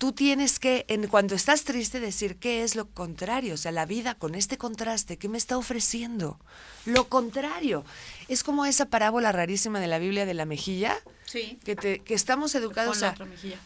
[0.01, 3.53] tú tienes que, en cuando estás triste, decir qué es lo contrario.
[3.53, 6.41] O sea, la vida con este contraste, ¿qué me está ofreciendo?
[6.87, 7.85] Lo contrario.
[8.27, 11.59] Es como esa parábola rarísima de la Biblia de la mejilla, Sí.
[11.67, 13.59] que, te, que estamos educados la a otra mejilla.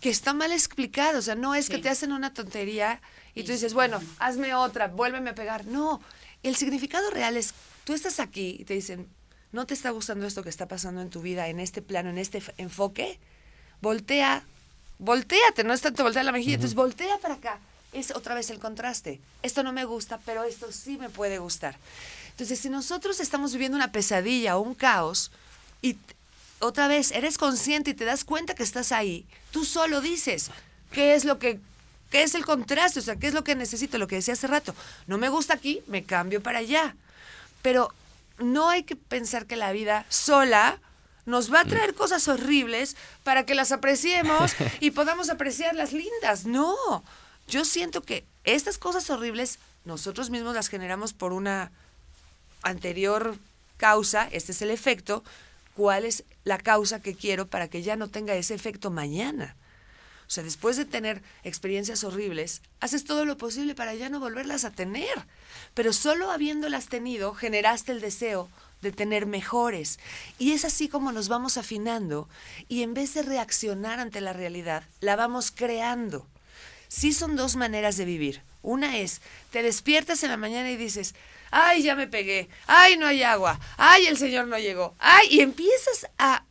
[0.00, 1.18] que está mal explicado.
[1.18, 3.02] O sea, no es que te hacen una tontería
[3.34, 5.66] y Y- tú dices, bueno, hazme otra, vuélveme a pegar.
[5.66, 6.00] No,
[6.42, 7.52] el significado real es,
[7.84, 9.08] tú estás aquí y te dicen,
[9.52, 12.16] ¿no te está gustando esto que está pasando en tu vida, en este plano, en
[12.16, 13.20] este enfoque?
[13.82, 14.44] Voltea,
[15.02, 17.58] volteate, no es tanto voltear la mejilla, entonces voltea para acá.
[17.92, 19.20] Es otra vez el contraste.
[19.42, 21.76] Esto no me gusta, pero esto sí me puede gustar.
[22.30, 25.30] Entonces, si nosotros estamos viviendo una pesadilla o un caos
[25.82, 25.98] y
[26.60, 30.50] otra vez eres consciente y te das cuenta que estás ahí, tú solo dices,
[30.92, 31.60] ¿qué es lo que
[32.10, 33.00] qué es el contraste?
[33.00, 33.98] O sea, ¿qué es lo que necesito?
[33.98, 34.74] Lo que decía hace rato.
[35.06, 36.94] No me gusta aquí, me cambio para allá.
[37.62, 37.92] Pero
[38.38, 40.78] no hay que pensar que la vida sola
[41.24, 46.46] nos va a traer cosas horribles para que las apreciemos y podamos apreciar las lindas.
[46.46, 47.04] No,
[47.48, 51.70] yo siento que estas cosas horribles nosotros mismos las generamos por una
[52.62, 53.36] anterior
[53.76, 55.24] causa, este es el efecto,
[55.74, 59.56] ¿cuál es la causa que quiero para que ya no tenga ese efecto mañana?
[60.28, 64.64] O sea, después de tener experiencias horribles, haces todo lo posible para ya no volverlas
[64.64, 65.26] a tener.
[65.74, 68.48] Pero solo habiéndolas tenido, generaste el deseo
[68.82, 69.98] de tener mejores.
[70.38, 72.28] Y es así como nos vamos afinando
[72.68, 76.26] y en vez de reaccionar ante la realidad, la vamos creando.
[76.88, 78.42] Sí son dos maneras de vivir.
[78.60, 81.14] Una es, te despiertas en la mañana y dices,
[81.50, 85.40] ay, ya me pegué, ay, no hay agua, ay, el señor no llegó, ay, y
[85.40, 86.44] empiezas a,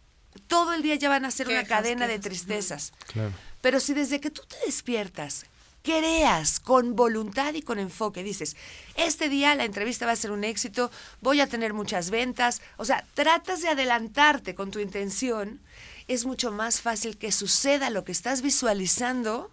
[0.47, 2.91] todo el día ya van a ser una Quejas, cadena de tristezas.
[3.13, 3.31] Claro.
[3.61, 5.45] Pero si desde que tú te despiertas,
[5.83, 8.55] creas con voluntad y con enfoque, dices,
[8.95, 10.91] este día la entrevista va a ser un éxito,
[11.21, 15.59] voy a tener muchas ventas, o sea, tratas de adelantarte con tu intención,
[16.07, 19.51] es mucho más fácil que suceda lo que estás visualizando,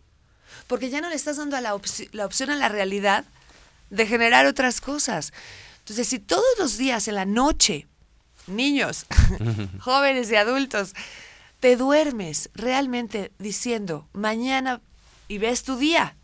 [0.67, 1.79] porque ya no le estás dando a la,
[2.13, 3.25] la opción a la realidad
[3.91, 5.33] de generar otras cosas.
[5.81, 7.87] Entonces, si todos los días en la noche,
[8.47, 9.07] niños,
[9.81, 10.95] jóvenes y adultos,
[11.61, 14.81] te duermes realmente diciendo, mañana
[15.29, 16.15] y ves tu día.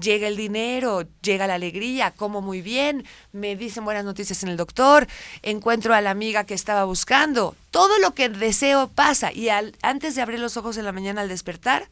[0.00, 4.56] Llega el dinero, llega la alegría, como muy bien, me dicen buenas noticias en el
[4.56, 5.06] doctor,
[5.42, 7.56] encuentro a la amiga que estaba buscando.
[7.70, 9.32] Todo lo que deseo pasa.
[9.32, 11.88] Y al- antes de abrir los ojos en la mañana al despertar,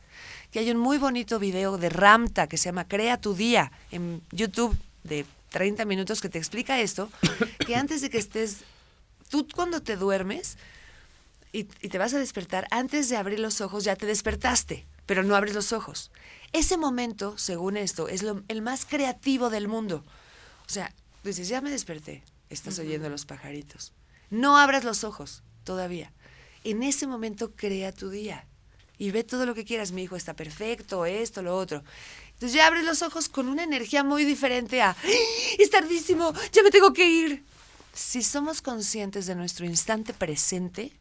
[0.53, 4.23] que hay un muy bonito video de Ramta que se llama Crea tu día en
[4.31, 7.11] YouTube de 30 minutos que te explica esto,
[7.66, 8.59] que antes de que estés,
[9.31, 10.57] tú cuando te duermes,
[11.53, 15.23] y, y te vas a despertar, antes de abrir los ojos ya te despertaste, pero
[15.23, 16.11] no abres los ojos.
[16.53, 20.05] Ese momento, según esto, es lo- el más creativo del mundo.
[20.66, 20.92] O sea,
[21.25, 23.92] dices, ya me desperté, estás oyendo los pajaritos.
[24.31, 26.12] No abras los ojos todavía.
[26.64, 28.47] En ese momento crea tu día
[28.99, 29.92] y ve todo lo que quieras.
[29.92, 31.85] Mi hijo está perfecto, esto, lo otro.
[32.35, 34.97] Entonces ya abres los ojos con una energía muy diferente a, "¡Ah!
[35.59, 37.45] es tardísimo, ya me tengo que ir.
[37.92, 40.92] Si somos conscientes de nuestro instante presente,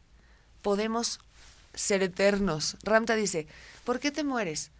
[0.62, 1.18] podemos
[1.76, 2.76] ser eternos.
[2.82, 3.46] Ramta dice,
[3.84, 4.72] ¿por qué te mueres?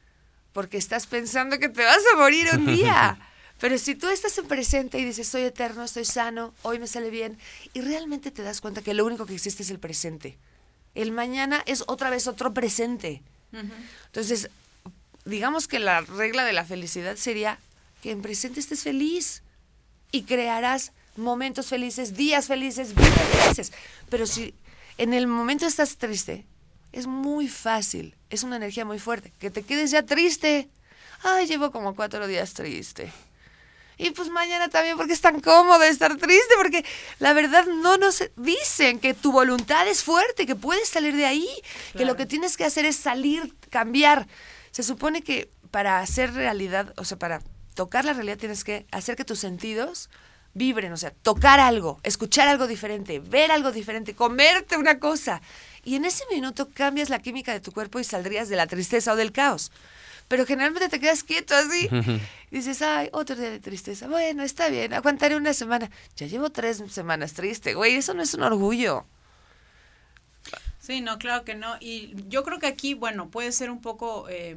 [0.52, 3.18] Porque estás pensando que te vas a morir un día.
[3.60, 7.08] Pero si tú estás en presente y dices, soy eterno, estoy sano, hoy me sale
[7.08, 7.38] bien,
[7.72, 10.36] y realmente te das cuenta que lo único que existe es el presente.
[10.94, 13.22] El mañana es otra vez otro presente.
[14.06, 14.50] Entonces,
[15.24, 17.58] digamos que la regla de la felicidad sería
[18.02, 19.42] que en presente estés feliz
[20.12, 23.72] y crearás momentos felices, días felices, vidas felices.
[24.10, 24.54] Pero si
[24.98, 26.44] en el momento estás triste,
[26.96, 30.66] es muy fácil, es una energía muy fuerte, que te quedes ya triste.
[31.22, 33.12] Ay, llevo como cuatro días triste.
[33.98, 36.86] Y pues mañana también porque es tan cómodo estar triste, porque
[37.18, 41.48] la verdad no nos dicen que tu voluntad es fuerte, que puedes salir de ahí,
[41.94, 44.26] que lo que tienes que hacer es salir, cambiar.
[44.70, 47.42] Se supone que para hacer realidad, o sea, para
[47.74, 50.08] tocar la realidad tienes que hacer que tus sentidos
[50.54, 55.42] vibren, o sea, tocar algo, escuchar algo diferente, ver algo diferente, comerte una cosa.
[55.86, 59.12] Y en ese minuto cambias la química de tu cuerpo y saldrías de la tristeza
[59.12, 59.70] o del caos.
[60.26, 61.88] Pero generalmente te quedas quieto así.
[62.50, 64.08] Y dices, ay, otro día de tristeza.
[64.08, 65.90] Bueno, está bien, aguantaré una semana.
[66.16, 67.94] Ya llevo tres semanas triste, güey.
[67.94, 69.04] Eso no es un orgullo.
[70.80, 71.76] Sí, no, claro que no.
[71.80, 74.56] Y yo creo que aquí, bueno, puede ser un poco eh,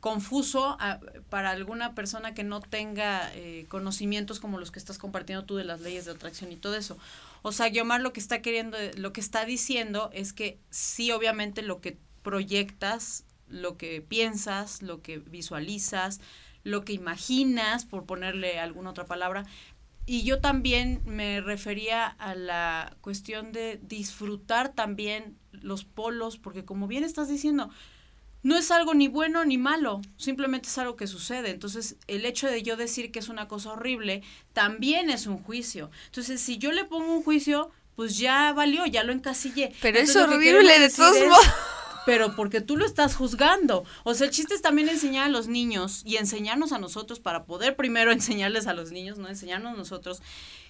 [0.00, 1.00] confuso ah,
[1.30, 5.64] para alguna persona que no tenga eh, conocimientos como los que estás compartiendo tú de
[5.64, 6.98] las leyes de atracción y todo eso.
[7.42, 11.62] O sea, Guiomar lo que está queriendo, lo que está diciendo es que sí, obviamente
[11.62, 16.20] lo que proyectas, lo que piensas, lo que visualizas,
[16.64, 19.46] lo que imaginas, por ponerle alguna otra palabra,
[20.04, 26.86] y yo también me refería a la cuestión de disfrutar también los polos, porque como
[26.86, 27.68] bien estás diciendo,
[28.42, 31.50] no es algo ni bueno ni malo, simplemente es algo que sucede.
[31.50, 34.22] Entonces, el hecho de yo decir que es una cosa horrible
[34.52, 35.90] también es un juicio.
[36.06, 39.72] Entonces, si yo le pongo un juicio, pues ya valió, ya lo encasillé.
[39.82, 41.46] Pero es Entonces, horrible de todos modos.
[42.08, 43.84] Pero porque tú lo estás juzgando.
[44.02, 47.44] O sea, el chiste es también enseñar a los niños y enseñarnos a nosotros para
[47.44, 49.28] poder primero enseñarles a los niños, ¿no?
[49.28, 50.22] Enseñarnos nosotros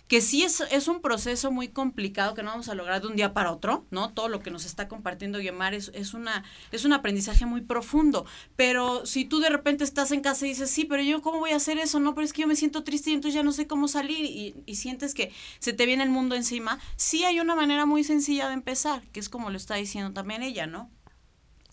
[0.08, 3.14] que sí es, es un proceso muy complicado que no vamos a lograr de un
[3.14, 4.12] día para otro, ¿no?
[4.14, 8.24] Todo lo que nos está compartiendo Guiomar es, es, una, es un aprendizaje muy profundo.
[8.56, 11.50] Pero si tú de repente estás en casa y dices, sí, pero yo cómo voy
[11.50, 13.52] a hacer eso, no, pero es que yo me siento triste y entonces ya no
[13.52, 17.38] sé cómo salir y, y sientes que se te viene el mundo encima, sí hay
[17.38, 20.90] una manera muy sencilla de empezar, que es como lo está diciendo también ella, ¿no?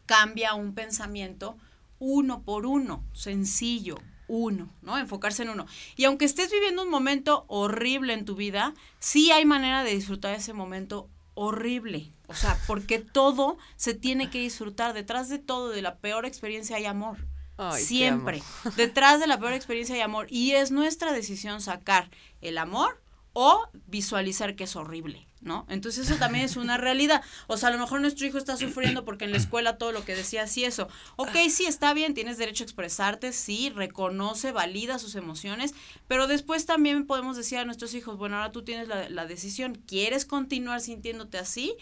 [0.05, 1.57] Cambia un pensamiento
[1.99, 4.97] uno por uno, sencillo, uno, ¿no?
[4.97, 5.65] Enfocarse en uno.
[5.95, 10.33] Y aunque estés viviendo un momento horrible en tu vida, sí hay manera de disfrutar
[10.33, 12.11] ese momento horrible.
[12.27, 14.93] O sea, porque todo se tiene que disfrutar.
[14.93, 17.17] Detrás de todo, de la peor experiencia hay amor.
[17.57, 18.43] Ay, Siempre.
[18.75, 20.27] Detrás de la peor experiencia hay amor.
[20.29, 22.09] Y es nuestra decisión sacar
[22.41, 23.01] el amor
[23.37, 25.65] o visualizar que es horrible, ¿no?
[25.67, 27.21] Entonces eso también es una realidad.
[27.47, 30.05] O sea, a lo mejor nuestro hijo está sufriendo porque en la escuela todo lo
[30.05, 30.87] que decía sí eso.
[31.17, 35.75] Ok, sí, está bien, tienes derecho a expresarte, sí, reconoce, valida sus emociones,
[36.07, 39.75] pero después también podemos decir a nuestros hijos, bueno, ahora tú tienes la, la decisión,
[39.85, 41.75] ¿quieres continuar sintiéndote así?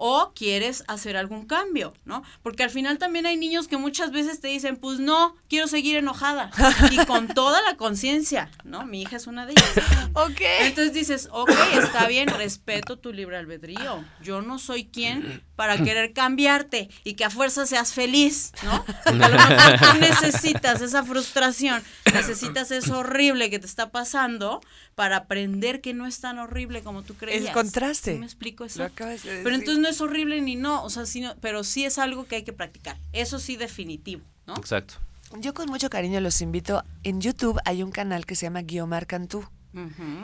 [0.00, 2.22] O quieres hacer algún cambio, ¿no?
[2.42, 5.96] Porque al final también hay niños que muchas veces te dicen, pues no, quiero seguir
[5.96, 6.50] enojada.
[6.92, 8.86] Y con toda la conciencia, ¿no?
[8.86, 9.68] Mi hija es una de ellas.
[10.14, 10.40] Ok.
[10.60, 14.04] Entonces dices, ok, está bien, respeto tu libre albedrío.
[14.22, 18.84] Yo no soy quien para querer cambiarte y que a fuerza seas feliz, ¿no?
[19.04, 21.82] A lo mejor tú necesitas esa frustración,
[22.12, 24.60] necesitas eso horrible que te está pasando
[24.94, 27.52] para aprender que no es tan horrible como tú creías.
[27.54, 28.14] contraste.
[28.14, 28.80] ¿Sí me explico eso?
[28.80, 31.84] Lo acabas de Pero entonces no es horrible ni no, o sea, sino, pero sí
[31.84, 32.98] es algo que hay que practicar.
[33.12, 34.56] Eso sí definitivo, ¿no?
[34.56, 34.94] Exacto.
[35.38, 36.82] Yo con mucho cariño los invito.
[37.02, 39.46] En YouTube hay un canal que se llama Guiomar Cantú.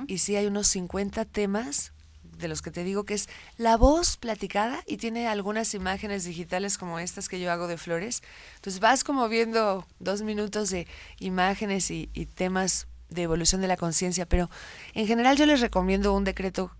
[0.08, 1.92] Y sí hay unos 50 temas
[2.38, 6.76] de los que te digo que es la voz platicada y tiene algunas imágenes digitales
[6.76, 8.22] como estas que yo hago de flores.
[8.56, 10.88] Entonces vas como viendo dos minutos de
[11.20, 14.50] imágenes y, y temas de evolución de la conciencia, pero
[14.94, 16.72] en general yo les recomiendo un decreto,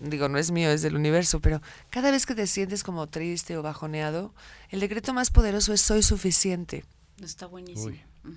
[0.00, 3.56] digo, no es mío, es del universo, pero cada vez que te sientes como triste
[3.56, 4.32] o bajoneado,
[4.70, 6.84] el decreto más poderoso es soy suficiente.
[7.22, 7.96] Está buenísimo.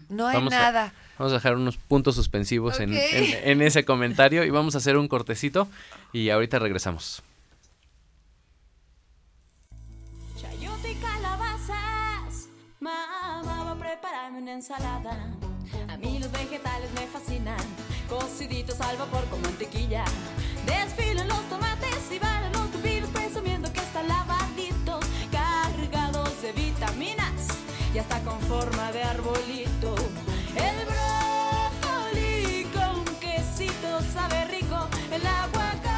[0.09, 0.93] No hay nada.
[1.17, 5.07] Vamos a dejar unos puntos suspensivos en, en, ese comentario y vamos a hacer un
[5.07, 5.67] cortecito
[6.13, 7.21] y ahorita regresamos.
[10.39, 12.47] Chayote calabazas,
[12.79, 15.35] mamá va a prepararme una ensalada.
[15.89, 17.57] A mí los vegetales me fascinan
[18.09, 20.03] cociditos al vapor con mantequilla.
[20.65, 27.47] Desfilan los tomates y van los pepinos presumiendo que están lavaditos, cargados de vitaminas
[27.93, 29.95] y hasta con forma de arbolito.
[30.55, 35.97] El brócoli con quesito sabe rico, el aguacate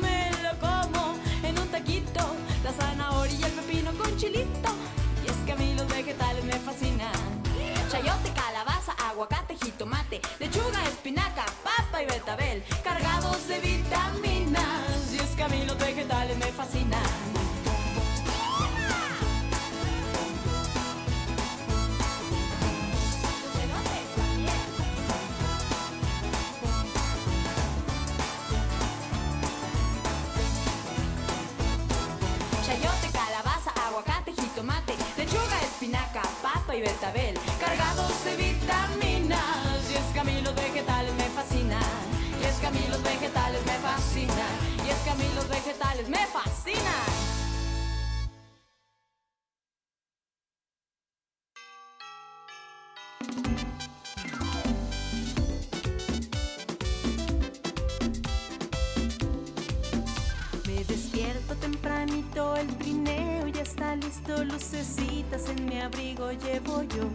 [0.00, 4.33] me lo como en un taquito, la zanahoria y el pepino con chilito.
[46.02, 46.82] Me fascinan.
[60.66, 67.08] Me despierto tempranito, el trineo ya está listo, lucecitas en mi abrigo llevo yo.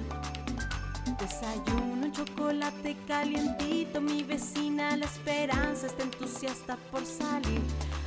[1.20, 7.62] Desayuno un chocolate calientito, mi vecina la esperanza está entusiasta por salir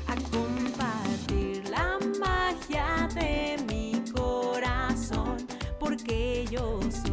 [0.06, 5.36] a compartir la magia de mi corazón,
[5.78, 7.11] porque yo soy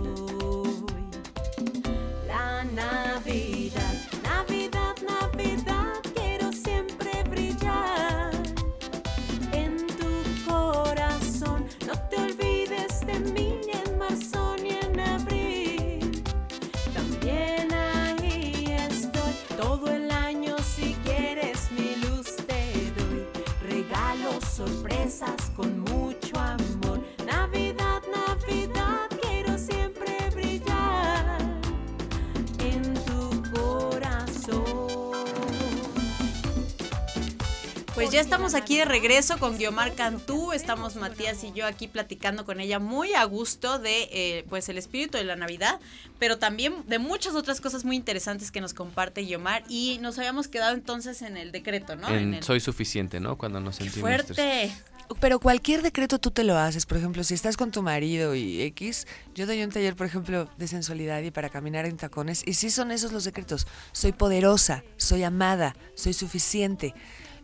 [38.10, 42.44] Pues ya estamos aquí de regreso con Guiomar Cantú, estamos Matías y yo aquí platicando
[42.44, 45.80] con ella muy a gusto de eh, pues el espíritu de la Navidad,
[46.18, 50.48] pero también de muchas otras cosas muy interesantes que nos comparte Guiomar y nos habíamos
[50.48, 52.10] quedado entonces en el decreto, ¿no?
[52.10, 53.38] En el- soy suficiente, ¿no?
[53.38, 54.72] Cuando nos ¡Qué sentimos fuerte!
[55.20, 56.88] Pero cualquier decreto tú te lo haces.
[56.88, 59.06] Por ejemplo, si estás con tu marido y X,
[59.36, 62.42] yo doy un taller, por ejemplo, de sensualidad y para caminar en tacones.
[62.46, 63.66] Y sí son esos los decretos.
[63.92, 66.94] Soy poderosa, soy amada, soy suficiente.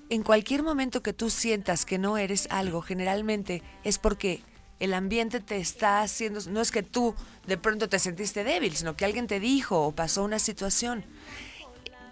[0.10, 4.42] En cualquier momento que tú sientas que no eres algo, generalmente es porque
[4.80, 6.40] el ambiente te está haciendo...
[6.50, 7.16] No es que tú
[7.48, 11.06] de pronto te sentiste débil, sino que alguien te dijo o pasó una situación.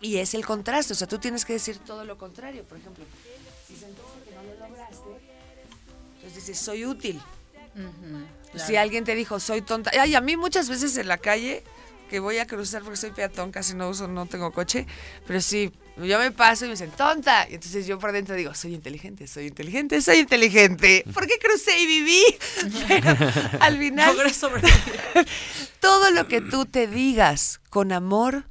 [0.02, 0.94] Y es el contraste.
[0.94, 2.64] O sea, tú tienes que decir todo lo contrario.
[2.64, 3.06] Por ejemplo,
[3.68, 5.10] si sentiste que no lo lograste,
[6.16, 7.22] entonces dices, soy útil.
[8.56, 9.91] Si alguien te dijo, soy tonta.
[10.00, 11.64] Ay, a mí muchas veces en la calle,
[12.10, 14.86] que voy a cruzar porque soy peatón, casi no uso, no tengo coche,
[15.26, 17.47] pero sí, yo me paso y me dicen, tonta.
[17.49, 21.04] Y entonces yo por dentro digo, soy inteligente, soy inteligente, soy inteligente.
[21.14, 22.24] ¿Por qué crucé y viví?
[22.88, 23.16] Pero
[23.60, 24.16] al final,
[25.80, 28.45] todo lo que tú te digas con amor,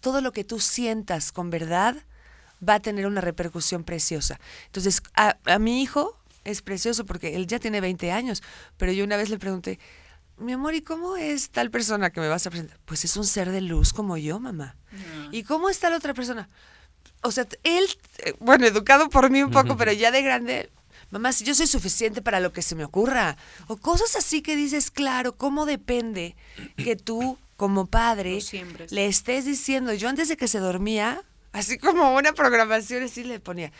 [0.00, 1.96] todo lo que tú sientas con verdad,
[2.66, 4.40] va a tener una repercusión preciosa.
[4.66, 8.42] Entonces, a, a mi hijo es precioso porque él ya tiene 20 años,
[8.76, 9.78] pero yo una vez le pregunté,
[10.38, 12.78] mi amor, ¿y cómo es tal persona que me vas a presentar?
[12.84, 14.76] Pues es un ser de luz como yo, mamá.
[15.30, 16.48] ¿Y cómo está la otra persona?
[17.22, 17.84] O sea, él,
[18.18, 20.70] eh, bueno, educado por mí un poco, pero ya de grande,
[21.10, 23.36] mamá, si yo soy suficiente para lo que se me ocurra.
[23.66, 26.36] O cosas así que dices, claro, ¿cómo depende
[26.76, 28.38] que tú, como padre,
[28.90, 29.92] le estés diciendo?
[29.92, 31.22] Yo antes de que se dormía,
[31.52, 33.72] así como una programación, así le ponía.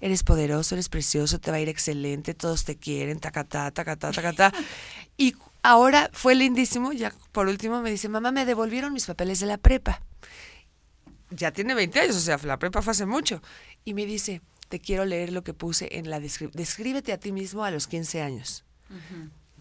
[0.00, 4.52] Eres poderoso, eres precioso, te va a ir excelente, todos te quieren, tacatá, tacatá, tacatá.
[5.18, 9.46] Y ahora fue lindísimo, ya por último me dice, mamá, me devolvieron mis papeles de
[9.46, 10.02] la prepa
[11.30, 13.42] ya tiene 20 años, o sea, la prepa fue hace mucho.
[13.84, 16.56] Y me dice, te quiero leer lo que puse en la descripción.
[16.56, 18.64] Descríbete a ti mismo a los 15 años.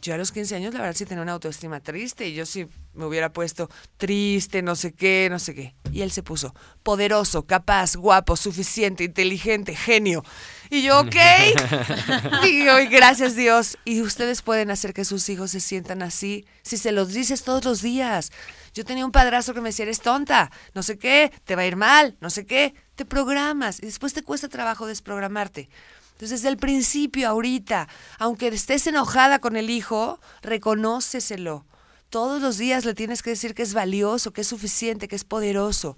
[0.05, 2.27] Yo a los 15 años, la verdad, sí tenía una autoestima triste.
[2.27, 5.73] Y yo sí me hubiera puesto triste, no sé qué, no sé qué.
[5.91, 6.53] Y él se puso
[6.83, 10.23] poderoso, capaz, guapo, suficiente, inteligente, genio.
[10.69, 11.15] Y yo, ok.
[12.45, 13.77] y hoy, gracias Dios.
[13.85, 17.63] Y ustedes pueden hacer que sus hijos se sientan así si se los dices todos
[17.65, 18.31] los días.
[18.73, 21.65] Yo tenía un padrastro que me decía, eres tonta, no sé qué, te va a
[21.65, 22.73] ir mal, no sé qué.
[22.95, 25.69] Te programas y después te cuesta trabajo desprogramarte.
[26.15, 27.89] Entonces, desde el principio, ahorita,
[28.19, 31.65] aunque estés enojada con el hijo, reconóceselo.
[32.09, 35.25] Todos los días le tienes que decir que es valioso, que es suficiente, que es
[35.25, 35.97] poderoso.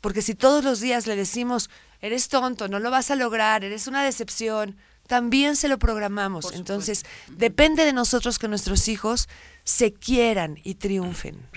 [0.00, 1.70] Porque si todos los días le decimos,
[2.00, 4.76] eres tonto, no lo vas a lograr, eres una decepción,
[5.06, 6.52] también se lo programamos.
[6.52, 9.28] Entonces, depende de nosotros que nuestros hijos
[9.64, 11.48] se quieran y triunfen.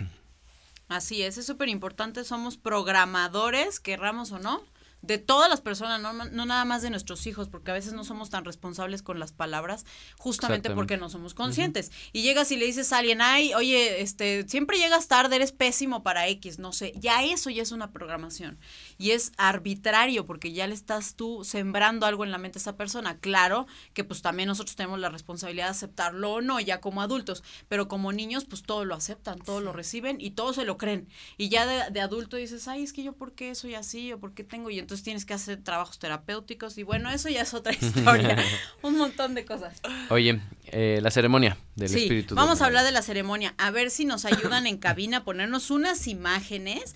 [0.88, 4.64] Así es, es súper importante, somos programadores, querramos o no,
[5.02, 8.04] de todas las personas, no, no nada más de nuestros hijos, porque a veces no
[8.04, 9.86] somos tan responsables con las palabras,
[10.18, 11.92] justamente porque no somos conscientes.
[12.12, 16.04] Y llegas y le dices a alguien, ay, oye, este, siempre llegas tarde, eres pésimo
[16.04, 18.60] para X, no sé, ya eso ya es una programación.
[19.00, 22.76] Y es arbitrario, porque ya le estás tú sembrando algo en la mente a esa
[22.78, 23.18] persona.
[23.18, 27.41] Claro que pues también nosotros tenemos la responsabilidad de aceptarlo o no, ya como adultos,
[27.68, 31.08] pero como niños pues todo lo aceptan, todo lo reciben y todo se lo creen.
[31.38, 34.20] Y ya de, de adulto dices, ay, es que yo por qué soy así o
[34.20, 37.54] por qué tengo, y entonces tienes que hacer trabajos terapéuticos y bueno, eso ya es
[37.54, 38.38] otra historia,
[38.84, 39.82] un montón de cosas.
[40.10, 42.36] Oye, eh, la ceremonia del Sí, espíritu.
[42.36, 45.72] vamos a hablar de la ceremonia, a ver si nos ayudan en cabina a ponernos
[45.72, 46.95] unas imágenes,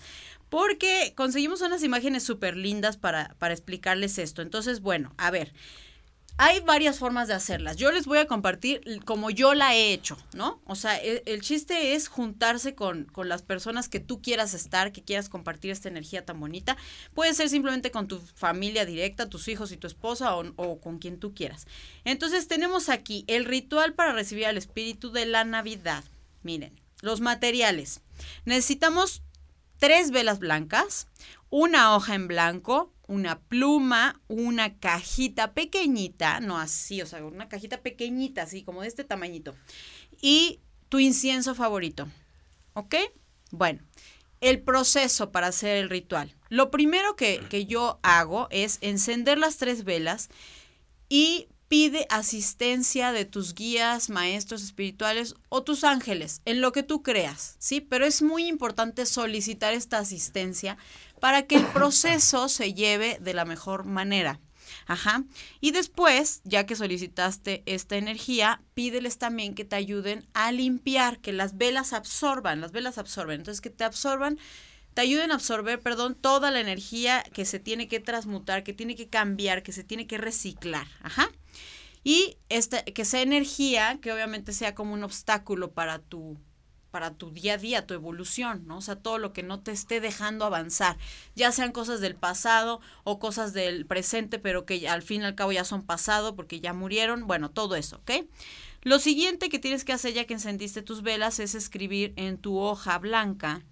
[0.54, 4.40] porque conseguimos unas imágenes súper lindas para, para explicarles esto.
[4.40, 5.52] Entonces, bueno, a ver,
[6.36, 7.76] hay varias formas de hacerlas.
[7.76, 10.62] Yo les voy a compartir como yo la he hecho, ¿no?
[10.64, 14.92] O sea, e- el, chiste es juntarse con, con las personas que tú quieras estar,
[14.92, 16.76] que quieras compartir esta energía tan bonita.
[17.14, 21.00] Puede ser simplemente con tu familia directa, tus hijos y tu esposa o, o con
[21.00, 21.66] quien tú quieras.
[22.04, 26.04] Entonces tenemos aquí el ritual para recibir al espíritu de la Navidad.
[26.44, 28.02] Miren, los materiales.
[28.44, 29.24] Necesitamos
[29.84, 31.08] tres velas blancas,
[31.50, 37.82] una hoja en blanco, una pluma, una cajita pequeñita, no así, o sea, una cajita
[37.82, 39.54] pequeñita, así como de este tamañito,
[40.22, 42.08] y tu incienso favorito.
[42.72, 42.94] ¿Ok?
[43.50, 43.82] Bueno,
[44.40, 46.34] el proceso para hacer el ritual.
[46.48, 50.30] Lo primero que, que yo hago es encender las tres velas
[51.10, 57.02] y pide asistencia de tus guías, maestros espirituales o tus ángeles, en lo que tú
[57.02, 57.80] creas, ¿sí?
[57.80, 60.76] Pero es muy importante solicitar esta asistencia
[61.20, 64.40] para que el proceso se lleve de la mejor manera.
[64.86, 65.24] Ajá.
[65.60, 71.32] Y después, ya que solicitaste esta energía, pídeles también que te ayuden a limpiar, que
[71.32, 73.40] las velas absorban, las velas absorben.
[73.40, 74.38] Entonces, que te absorban,
[74.94, 78.94] te ayuden a absorber, perdón, toda la energía que se tiene que transmutar, que tiene
[78.94, 80.86] que cambiar, que se tiene que reciclar.
[81.02, 81.30] Ajá.
[82.04, 86.38] Y esta, que sea energía que obviamente sea como un obstáculo para tu
[86.90, 88.76] para tu día a día, tu evolución, ¿no?
[88.76, 90.96] O sea, todo lo que no te esté dejando avanzar,
[91.34, 95.34] ya sean cosas del pasado o cosas del presente, pero que al fin y al
[95.34, 98.28] cabo ya son pasado porque ya murieron, bueno, todo eso, ¿ok?
[98.82, 102.58] Lo siguiente que tienes que hacer ya que encendiste tus velas es escribir en tu
[102.58, 103.64] hoja blanca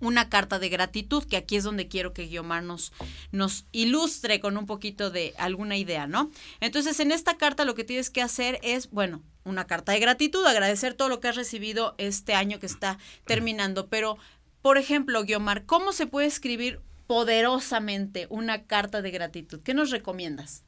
[0.00, 2.92] una carta de gratitud, que aquí es donde quiero que Guiomar nos,
[3.32, 6.30] nos ilustre con un poquito de alguna idea, ¿no?
[6.60, 10.44] Entonces, en esta carta lo que tienes que hacer es, bueno, una carta de gratitud,
[10.46, 14.16] agradecer todo lo que has recibido este año que está terminando, pero,
[14.62, 19.60] por ejemplo, Guiomar, ¿cómo se puede escribir poderosamente una carta de gratitud?
[19.62, 20.64] ¿Qué nos recomiendas?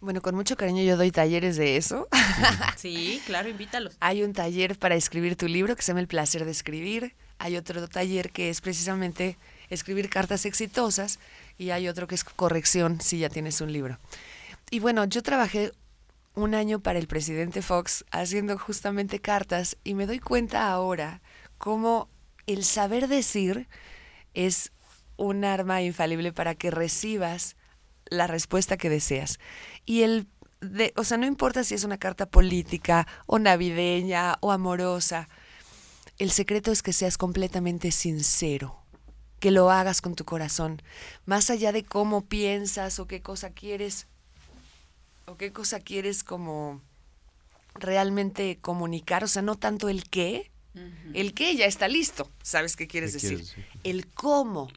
[0.00, 2.08] Bueno, con mucho cariño yo doy talleres de eso.
[2.76, 3.96] Sí, claro, invítalos.
[4.00, 7.14] Hay un taller para escribir tu libro que se llama El placer de escribir.
[7.38, 9.38] Hay otro taller que es precisamente
[9.70, 11.18] escribir cartas exitosas
[11.58, 13.98] y hay otro que es corrección si ya tienes un libro.
[14.70, 15.72] Y bueno, yo trabajé
[16.34, 21.22] un año para el presidente Fox haciendo justamente cartas y me doy cuenta ahora
[21.56, 22.08] cómo
[22.46, 23.68] el saber decir
[24.34, 24.70] es
[25.16, 27.56] un arma infalible para que recibas
[28.10, 29.38] la respuesta que deseas.
[29.84, 30.28] Y el
[30.60, 35.28] de, o sea, no importa si es una carta política o navideña o amorosa,
[36.18, 38.78] el secreto es que seas completamente sincero,
[39.38, 40.80] que lo hagas con tu corazón,
[41.26, 44.06] más allá de cómo piensas o qué cosa quieres
[45.26, 46.80] o qué cosa quieres como
[47.74, 50.50] realmente comunicar, o sea, no tanto el qué,
[51.14, 53.28] el qué ya está listo, sabes qué quieres ¿Qué decir.
[53.30, 53.66] quieres decir?
[53.84, 54.68] El cómo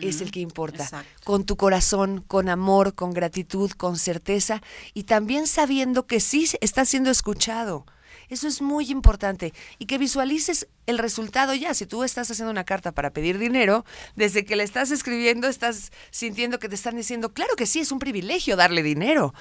[0.00, 0.84] es el que importa.
[0.84, 1.22] Exacto.
[1.24, 4.62] Con tu corazón, con amor, con gratitud, con certeza
[4.94, 7.86] y también sabiendo que sí estás siendo escuchado.
[8.28, 11.72] Eso es muy importante y que visualices el resultado ya.
[11.72, 13.86] Si tú estás haciendo una carta para pedir dinero,
[14.16, 17.90] desde que la estás escribiendo estás sintiendo que te están diciendo, claro que sí, es
[17.90, 19.32] un privilegio darle dinero.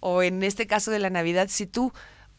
[0.00, 1.92] O en este caso de la Navidad, si tú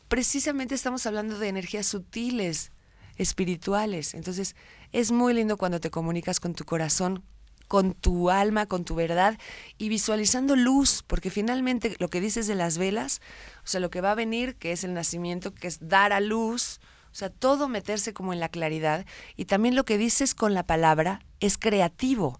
[0.07, 2.71] precisamente estamos hablando de energías sutiles,
[3.17, 4.13] espirituales.
[4.13, 4.55] Entonces,
[4.91, 7.23] es muy lindo cuando te comunicas con tu corazón,
[7.67, 9.37] con tu alma, con tu verdad
[9.77, 13.21] y visualizando luz, porque finalmente lo que dices de las velas,
[13.63, 16.19] o sea, lo que va a venir, que es el nacimiento, que es dar a
[16.19, 16.79] luz,
[17.11, 19.05] o sea, todo meterse como en la claridad
[19.35, 22.39] y también lo que dices con la palabra es creativo.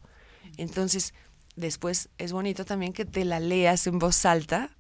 [0.58, 1.14] Entonces,
[1.56, 4.77] después es bonito también que te la leas en voz alta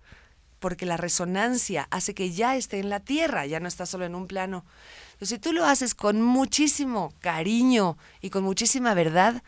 [0.59, 4.15] porque la resonancia hace que ya esté en la tierra, ya no está solo en
[4.15, 4.65] un plano.
[5.13, 9.43] Entonces, si tú lo haces con muchísimo cariño y con muchísima verdad,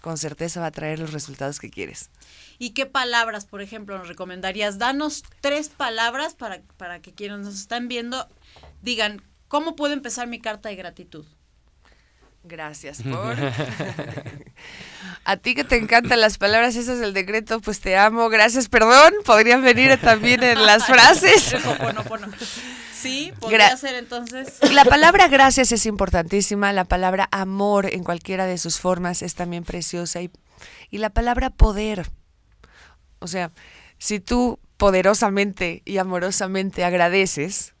[0.00, 2.10] con certeza va a traer los resultados que quieres.
[2.58, 4.78] ¿Y qué palabras, por ejemplo, nos recomendarías?
[4.78, 8.28] Danos tres palabras para, para que quienes nos están viendo
[8.82, 11.26] digan, ¿cómo puedo empezar mi carta de gratitud?
[12.48, 13.36] Gracias por.
[15.24, 19.12] A ti que te encantan las palabras esas del decreto, pues te amo, gracias, perdón.
[19.24, 21.54] Podrían venir también en las frases.
[22.94, 24.54] Sí, podría Gra- ser entonces.
[24.72, 29.62] La palabra gracias es importantísima, la palabra amor en cualquiera de sus formas es también
[29.64, 30.30] preciosa y,
[30.90, 32.08] y la palabra poder.
[33.20, 33.52] O sea,
[33.98, 37.74] si tú poderosamente y amorosamente agradeces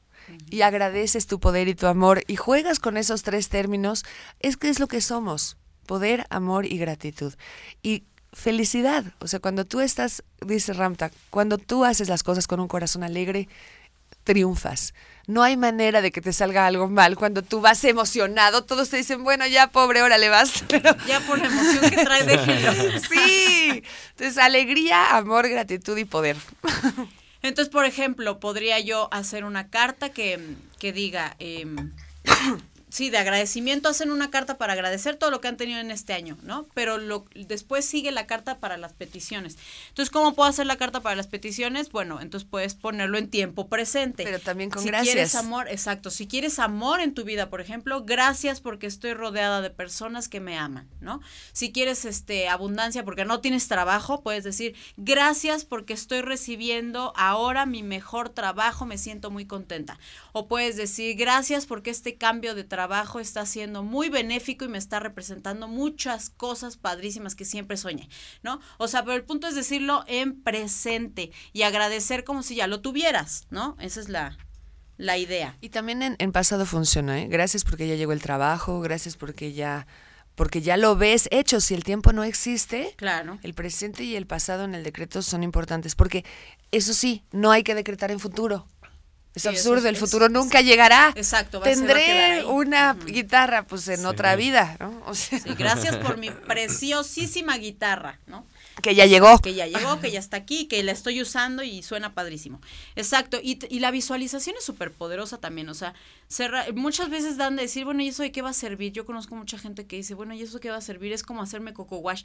[0.50, 4.04] y agradeces tu poder y tu amor y juegas con esos tres términos,
[4.40, 5.56] es que es lo que somos,
[5.86, 7.34] poder, amor y gratitud.
[7.82, 12.60] Y felicidad, o sea, cuando tú estás, dice Ramta, cuando tú haces las cosas con
[12.60, 13.48] un corazón alegre,
[14.24, 14.92] triunfas.
[15.26, 18.64] No hay manera de que te salga algo mal cuando tú vas emocionado.
[18.64, 20.64] Todos te dicen, bueno, ya pobre, órale vas.
[20.68, 22.98] Pero Ya por la emoción que trae, déjenlo.
[23.10, 23.82] sí.
[24.10, 26.36] Entonces, alegría, amor, gratitud y poder.
[27.42, 30.40] Entonces, por ejemplo, podría yo hacer una carta que,
[30.78, 31.92] que diga, em,
[32.90, 36.12] sí, de agradecimiento, hacen una carta para agradecer todo lo que han tenido en este
[36.12, 36.66] año, ¿no?
[36.74, 39.58] Pero lo, después sigue la carta para las peticiones.
[39.88, 41.90] Entonces, ¿cómo puedo hacer la carta para las peticiones?
[41.90, 44.24] Bueno, entonces puedes ponerlo en tiempo presente.
[44.24, 45.14] Pero también con si gracias.
[45.14, 49.60] quieres amor, exacto, si quieres amor en tu vida, por ejemplo, gracias porque estoy rodeada
[49.60, 51.20] de personas que me aman, ¿no?
[51.52, 57.66] Si quieres este abundancia porque no tienes trabajo, puedes decir, gracias porque estoy recibiendo ahora
[57.66, 59.98] mi mejor trabajo, me siento muy contenta.
[60.32, 62.77] O puedes decir, gracias porque este cambio de trabajo
[63.20, 68.08] está siendo muy benéfico y me está representando muchas cosas padrísimas que siempre soñé,
[68.42, 68.60] ¿no?
[68.78, 72.80] O sea, pero el punto es decirlo en presente y agradecer como si ya lo
[72.80, 73.76] tuvieras, ¿no?
[73.80, 74.38] Esa es la,
[74.96, 75.56] la idea.
[75.60, 77.28] Y también en, en pasado funciona, ¿eh?
[77.28, 79.86] Gracias porque ya llegó el trabajo, gracias porque ya,
[80.34, 81.60] porque ya lo ves hecho.
[81.60, 83.38] Si el tiempo no existe, Claro.
[83.42, 85.94] el presente y el pasado en el decreto son importantes.
[85.94, 86.24] Porque,
[86.70, 88.66] eso sí, no hay que decretar en futuro.
[89.34, 91.12] Es Sí, absurdo, es- el futuro es- nunca llegará.
[91.14, 92.44] Exacto, va- se va a quedar Tendré ahí.
[92.44, 94.04] una guitarra, pues en Sí.
[94.04, 95.02] otra vida, ¿no?
[95.06, 98.44] O sea, Sí, gracias por mi preciosísima guitarra, ¿no?
[98.82, 99.38] Que ya llegó.
[99.38, 102.60] Que ya llegó, que ya está aquí, que la estoy usando y suena padrísimo.
[102.96, 105.94] Exacto, y, y la visualización es súper poderosa también, o sea,
[106.28, 108.92] cerra- muchas veces dan de decir, bueno, ¿y eso de qué va a servir?
[108.92, 111.12] Yo conozco mucha gente que dice, bueno, ¿y eso qué va a servir?
[111.12, 112.24] Es como hacerme coco wash.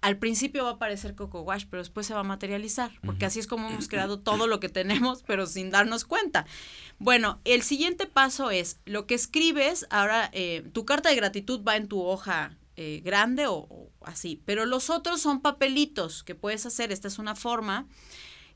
[0.00, 3.38] Al principio va a parecer coco wash, pero después se va a materializar, porque así
[3.40, 6.46] es como hemos creado todo lo que tenemos, pero sin darnos cuenta.
[6.98, 11.76] Bueno, el siguiente paso es lo que escribes, ahora eh, tu carta de gratitud va
[11.76, 16.92] en tu hoja eh, grande o, así, pero los otros son papelitos que puedes hacer,
[16.92, 17.86] esta es una forma,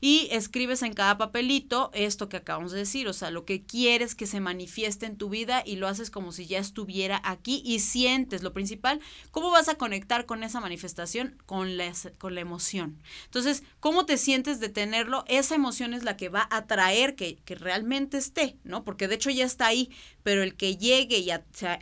[0.01, 4.15] y escribes en cada papelito esto que acabamos de decir, o sea, lo que quieres
[4.15, 7.79] que se manifieste en tu vida y lo haces como si ya estuviera aquí y
[7.79, 9.01] sientes lo principal,
[9.31, 11.35] ¿cómo vas a conectar con esa manifestación?
[11.45, 12.97] Con la, con la emoción.
[13.25, 15.25] Entonces, ¿cómo te sientes de tenerlo?
[15.27, 18.85] Esa emoción es la que va a traer que, que realmente esté, ¿no?
[18.85, 19.91] Porque de hecho ya está ahí,
[20.23, 21.29] pero el que llegue y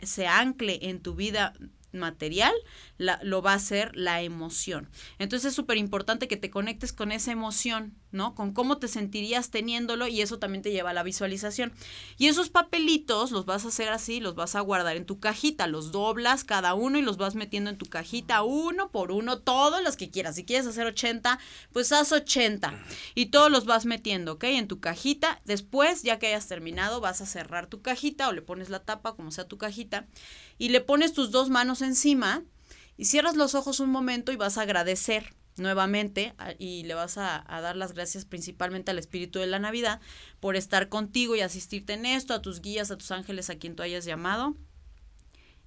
[0.02, 1.52] se ancle en tu vida
[1.92, 2.52] material,
[2.98, 4.90] lo va a hacer la emoción.
[5.18, 8.34] Entonces es súper importante que te conectes con esa emoción, ¿no?
[8.34, 11.72] Con cómo te sentirías teniéndolo y eso también te lleva a la visualización.
[12.16, 15.68] Y esos papelitos los vas a hacer así, los vas a guardar en tu cajita,
[15.68, 19.82] los doblas cada uno y los vas metiendo en tu cajita uno por uno, todos
[19.82, 20.34] los que quieras.
[20.34, 21.38] Si quieres hacer 80,
[21.72, 22.74] pues haz 80
[23.14, 24.44] y todos los vas metiendo, ¿ok?
[24.44, 25.40] En tu cajita.
[25.44, 29.14] Después, ya que hayas terminado, vas a cerrar tu cajita o le pones la tapa,
[29.14, 30.06] como sea tu cajita,
[30.58, 32.42] y le pones tus dos manos encima
[32.98, 37.44] y cierras los ojos un momento y vas a agradecer nuevamente y le vas a,
[37.52, 40.00] a dar las gracias principalmente al espíritu de la Navidad
[40.40, 43.74] por estar contigo y asistirte en esto, a tus guías, a tus ángeles, a quien
[43.74, 44.56] tú hayas llamado.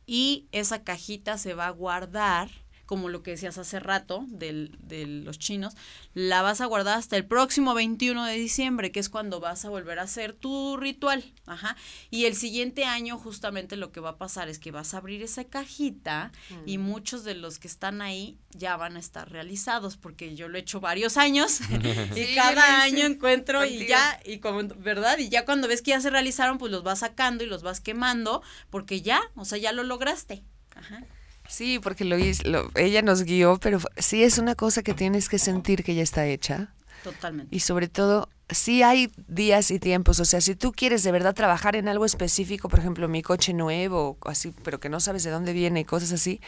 [0.05, 2.49] Y esa cajita se va a guardar,
[2.91, 5.77] como lo que decías hace rato del- de los chinos,
[6.13, 9.69] la vas a guardar hasta el próximo 21 de diciembre, que es cuando vas a
[9.69, 11.23] volver a hacer tu ritual.
[11.45, 11.77] Ajá.
[12.09, 15.21] Y el siguiente año justamente lo que va a pasar es que vas a abrir
[15.23, 16.33] esa cajita
[16.65, 20.57] y muchos de los que están ahí ya van a estar realizados, porque yo lo
[20.57, 21.61] he hecho varios años
[22.17, 25.17] y Sí, cada año encuentro y ya, y como, ¿verdad?
[25.17, 27.79] Y ya cuando ves que ya se realizaron, pues los vas sacando y los vas
[27.79, 30.43] quemando, porque ya, o sea, ya lo lograste.
[30.75, 31.05] Ajá.
[31.51, 35.37] Sí, porque lo, lo- ella nos guió, pero sí es una cosa que tienes que
[35.37, 36.73] sentir que ya está hecha.
[37.03, 37.53] Totalmente.
[37.53, 40.19] Y sobre todo, sí hay días y tiempos.
[40.21, 43.53] O sea, si tú quieres de verdad trabajar en algo específico, por ejemplo, mi coche
[43.53, 46.39] nuevo, o así, pero que no sabes de dónde viene y cosas así,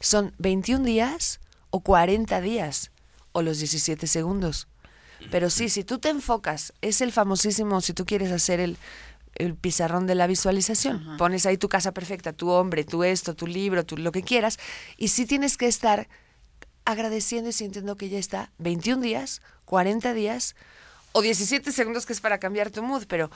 [0.00, 1.38] son 21 días
[1.70, 2.90] o 40 días
[3.32, 4.66] o los 17 segundos.
[5.30, 8.76] Pero sí, si tú te enfocas, es el famosísimo, si tú quieres hacer el,
[9.38, 10.96] el pizarrón de la visualización.
[10.96, 11.16] Ajá.
[11.16, 14.58] Pones ahí tu casa perfecta, tu hombre, tu esto, tu libro, tu lo que quieras.
[14.96, 16.08] Y sí tienes que estar
[16.84, 20.56] agradeciendo y sintiendo que ya está 21 días, 40 días
[21.12, 23.04] o 17 segundos que es para cambiar tu mood.
[23.08, 23.30] Pero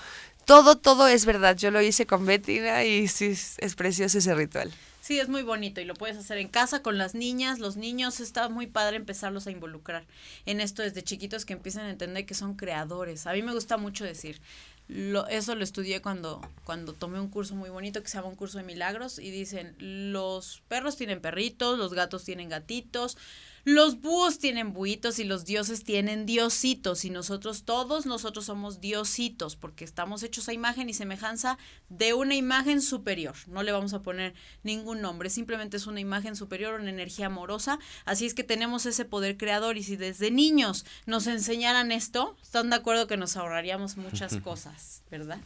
[0.45, 1.57] todo, todo es verdad.
[1.57, 4.73] Yo lo hice con Bettina y sí, es es precioso ese ritual.
[5.03, 8.21] Sí, es muy bonito y lo puedes hacer en casa con las niñas, los niños,
[8.21, 10.07] está muy padre empezarlos a involucrar
[10.47, 13.27] en esto desde chiquitos que empiecen a entender que son creadores.
[13.27, 14.41] A mí me gusta mucho decir,
[14.89, 18.37] lo, eso lo estudié cuando, cuando tomé un curso muy bonito que se llama un
[18.37, 23.17] curso de milagros y dicen, los perros tienen perritos, los gatos tienen gatitos,
[23.65, 29.55] los búhos tienen buitos y los dioses tienen diositos y nosotros todos nosotros somos diositos
[29.57, 31.59] porque estamos hechos a imagen y semejanza
[31.89, 33.37] de una imagen superior.
[33.47, 37.79] No le vamos a poner ningún nombre, simplemente es una imagen superior, una energía amorosa.
[38.05, 42.71] Así es que tenemos ese poder creador y si desde niños nos enseñaran esto, ¿están
[42.71, 45.41] de acuerdo que nos ahorraríamos muchas cosas, verdad?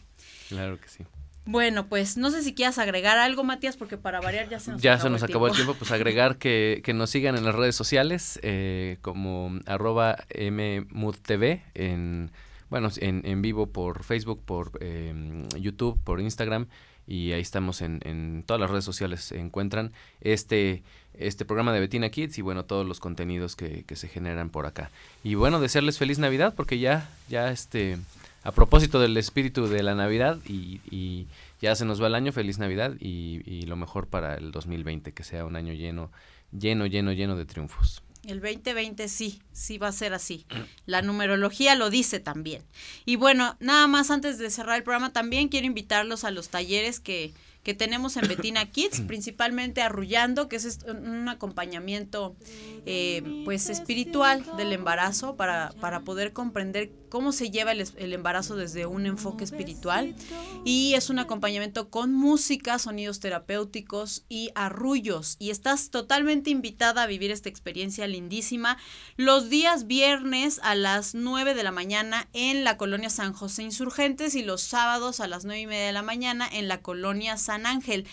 [0.48, 1.04] Claro que sí.
[1.46, 4.82] Bueno, pues no sé si quieras agregar algo, Matías, porque para variar ya se nos
[4.82, 7.54] ya acabó se nos acabó el tiempo, pues agregar que, que nos sigan en las
[7.54, 12.32] redes sociales eh, como arroba mmudtv en
[12.68, 15.14] bueno en, en vivo por Facebook, por eh,
[15.56, 16.66] YouTube, por Instagram
[17.06, 19.92] y ahí estamos en, en todas las redes sociales se encuentran.
[20.20, 20.82] Este
[21.14, 24.66] este programa de Betina Kids y bueno todos los contenidos que, que se generan por
[24.66, 24.90] acá.
[25.22, 27.98] Y bueno desearles feliz Navidad porque ya ya este
[28.46, 31.26] a propósito del espíritu de la Navidad y, y
[31.60, 35.12] ya se nos va el año, feliz Navidad y, y lo mejor para el 2020,
[35.12, 36.12] que sea un año lleno,
[36.56, 38.04] lleno, lleno, lleno de triunfos.
[38.24, 40.46] El 2020 sí, sí va a ser así.
[40.84, 42.62] La numerología lo dice también.
[43.04, 47.00] Y bueno, nada más antes de cerrar el programa, también quiero invitarlos a los talleres
[47.00, 47.32] que,
[47.66, 52.36] que tenemos en Betina Kids, principalmente Arrullando, que es un acompañamiento
[52.84, 58.84] eh, pues espiritual del embarazo para, para poder comprender cómo se lleva el, embarazo desde
[58.84, 60.14] un enfoque espiritual.
[60.66, 65.36] Y es un acompañamiento con música, sonidos terapéuticos y arrullos.
[65.38, 68.76] Y estás totalmente invitada a vivir esta experiencia lindísima
[69.16, 74.34] los días viernes a las 9 de la mañana en la colonia San José Insurgentes
[74.34, 77.64] y los sábados a las 9 y media de la mañana en la colonia San
[77.64, 78.06] Ángel.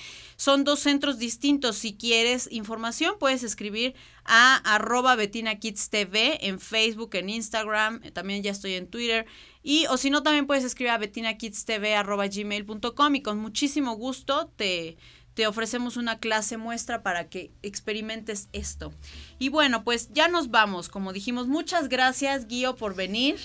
[0.43, 1.77] Son dos centros distintos.
[1.77, 8.43] Si quieres información, puedes escribir a arroba Betina Kids TV en Facebook, en Instagram, también
[8.43, 9.25] ya estoy en Twitter.
[9.63, 14.51] Y o si no, también puedes escribir a betinakidstv arroba gmail.com y con muchísimo gusto
[14.57, 14.97] te,
[15.33, 18.91] te ofrecemos una clase muestra para que experimentes esto.
[19.39, 20.89] Y bueno, pues ya nos vamos.
[20.89, 23.37] Como dijimos, muchas gracias, Guío, por venir.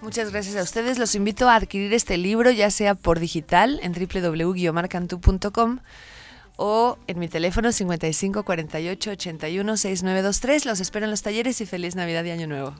[0.00, 0.98] Muchas gracias a ustedes.
[0.98, 5.80] Los invito a adquirir este libro, ya sea por digital en www.marcantú.com
[6.62, 10.66] o en mi teléfono 55 48 81 6923.
[10.66, 12.74] Los espero en los talleres y feliz Navidad y Año Nuevo.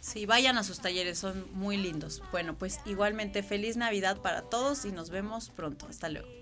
[0.00, 2.22] Sí, vayan a sus talleres, son muy lindos.
[2.32, 5.86] Bueno, pues igualmente feliz Navidad para todos y nos vemos pronto.
[5.90, 6.37] Hasta luego.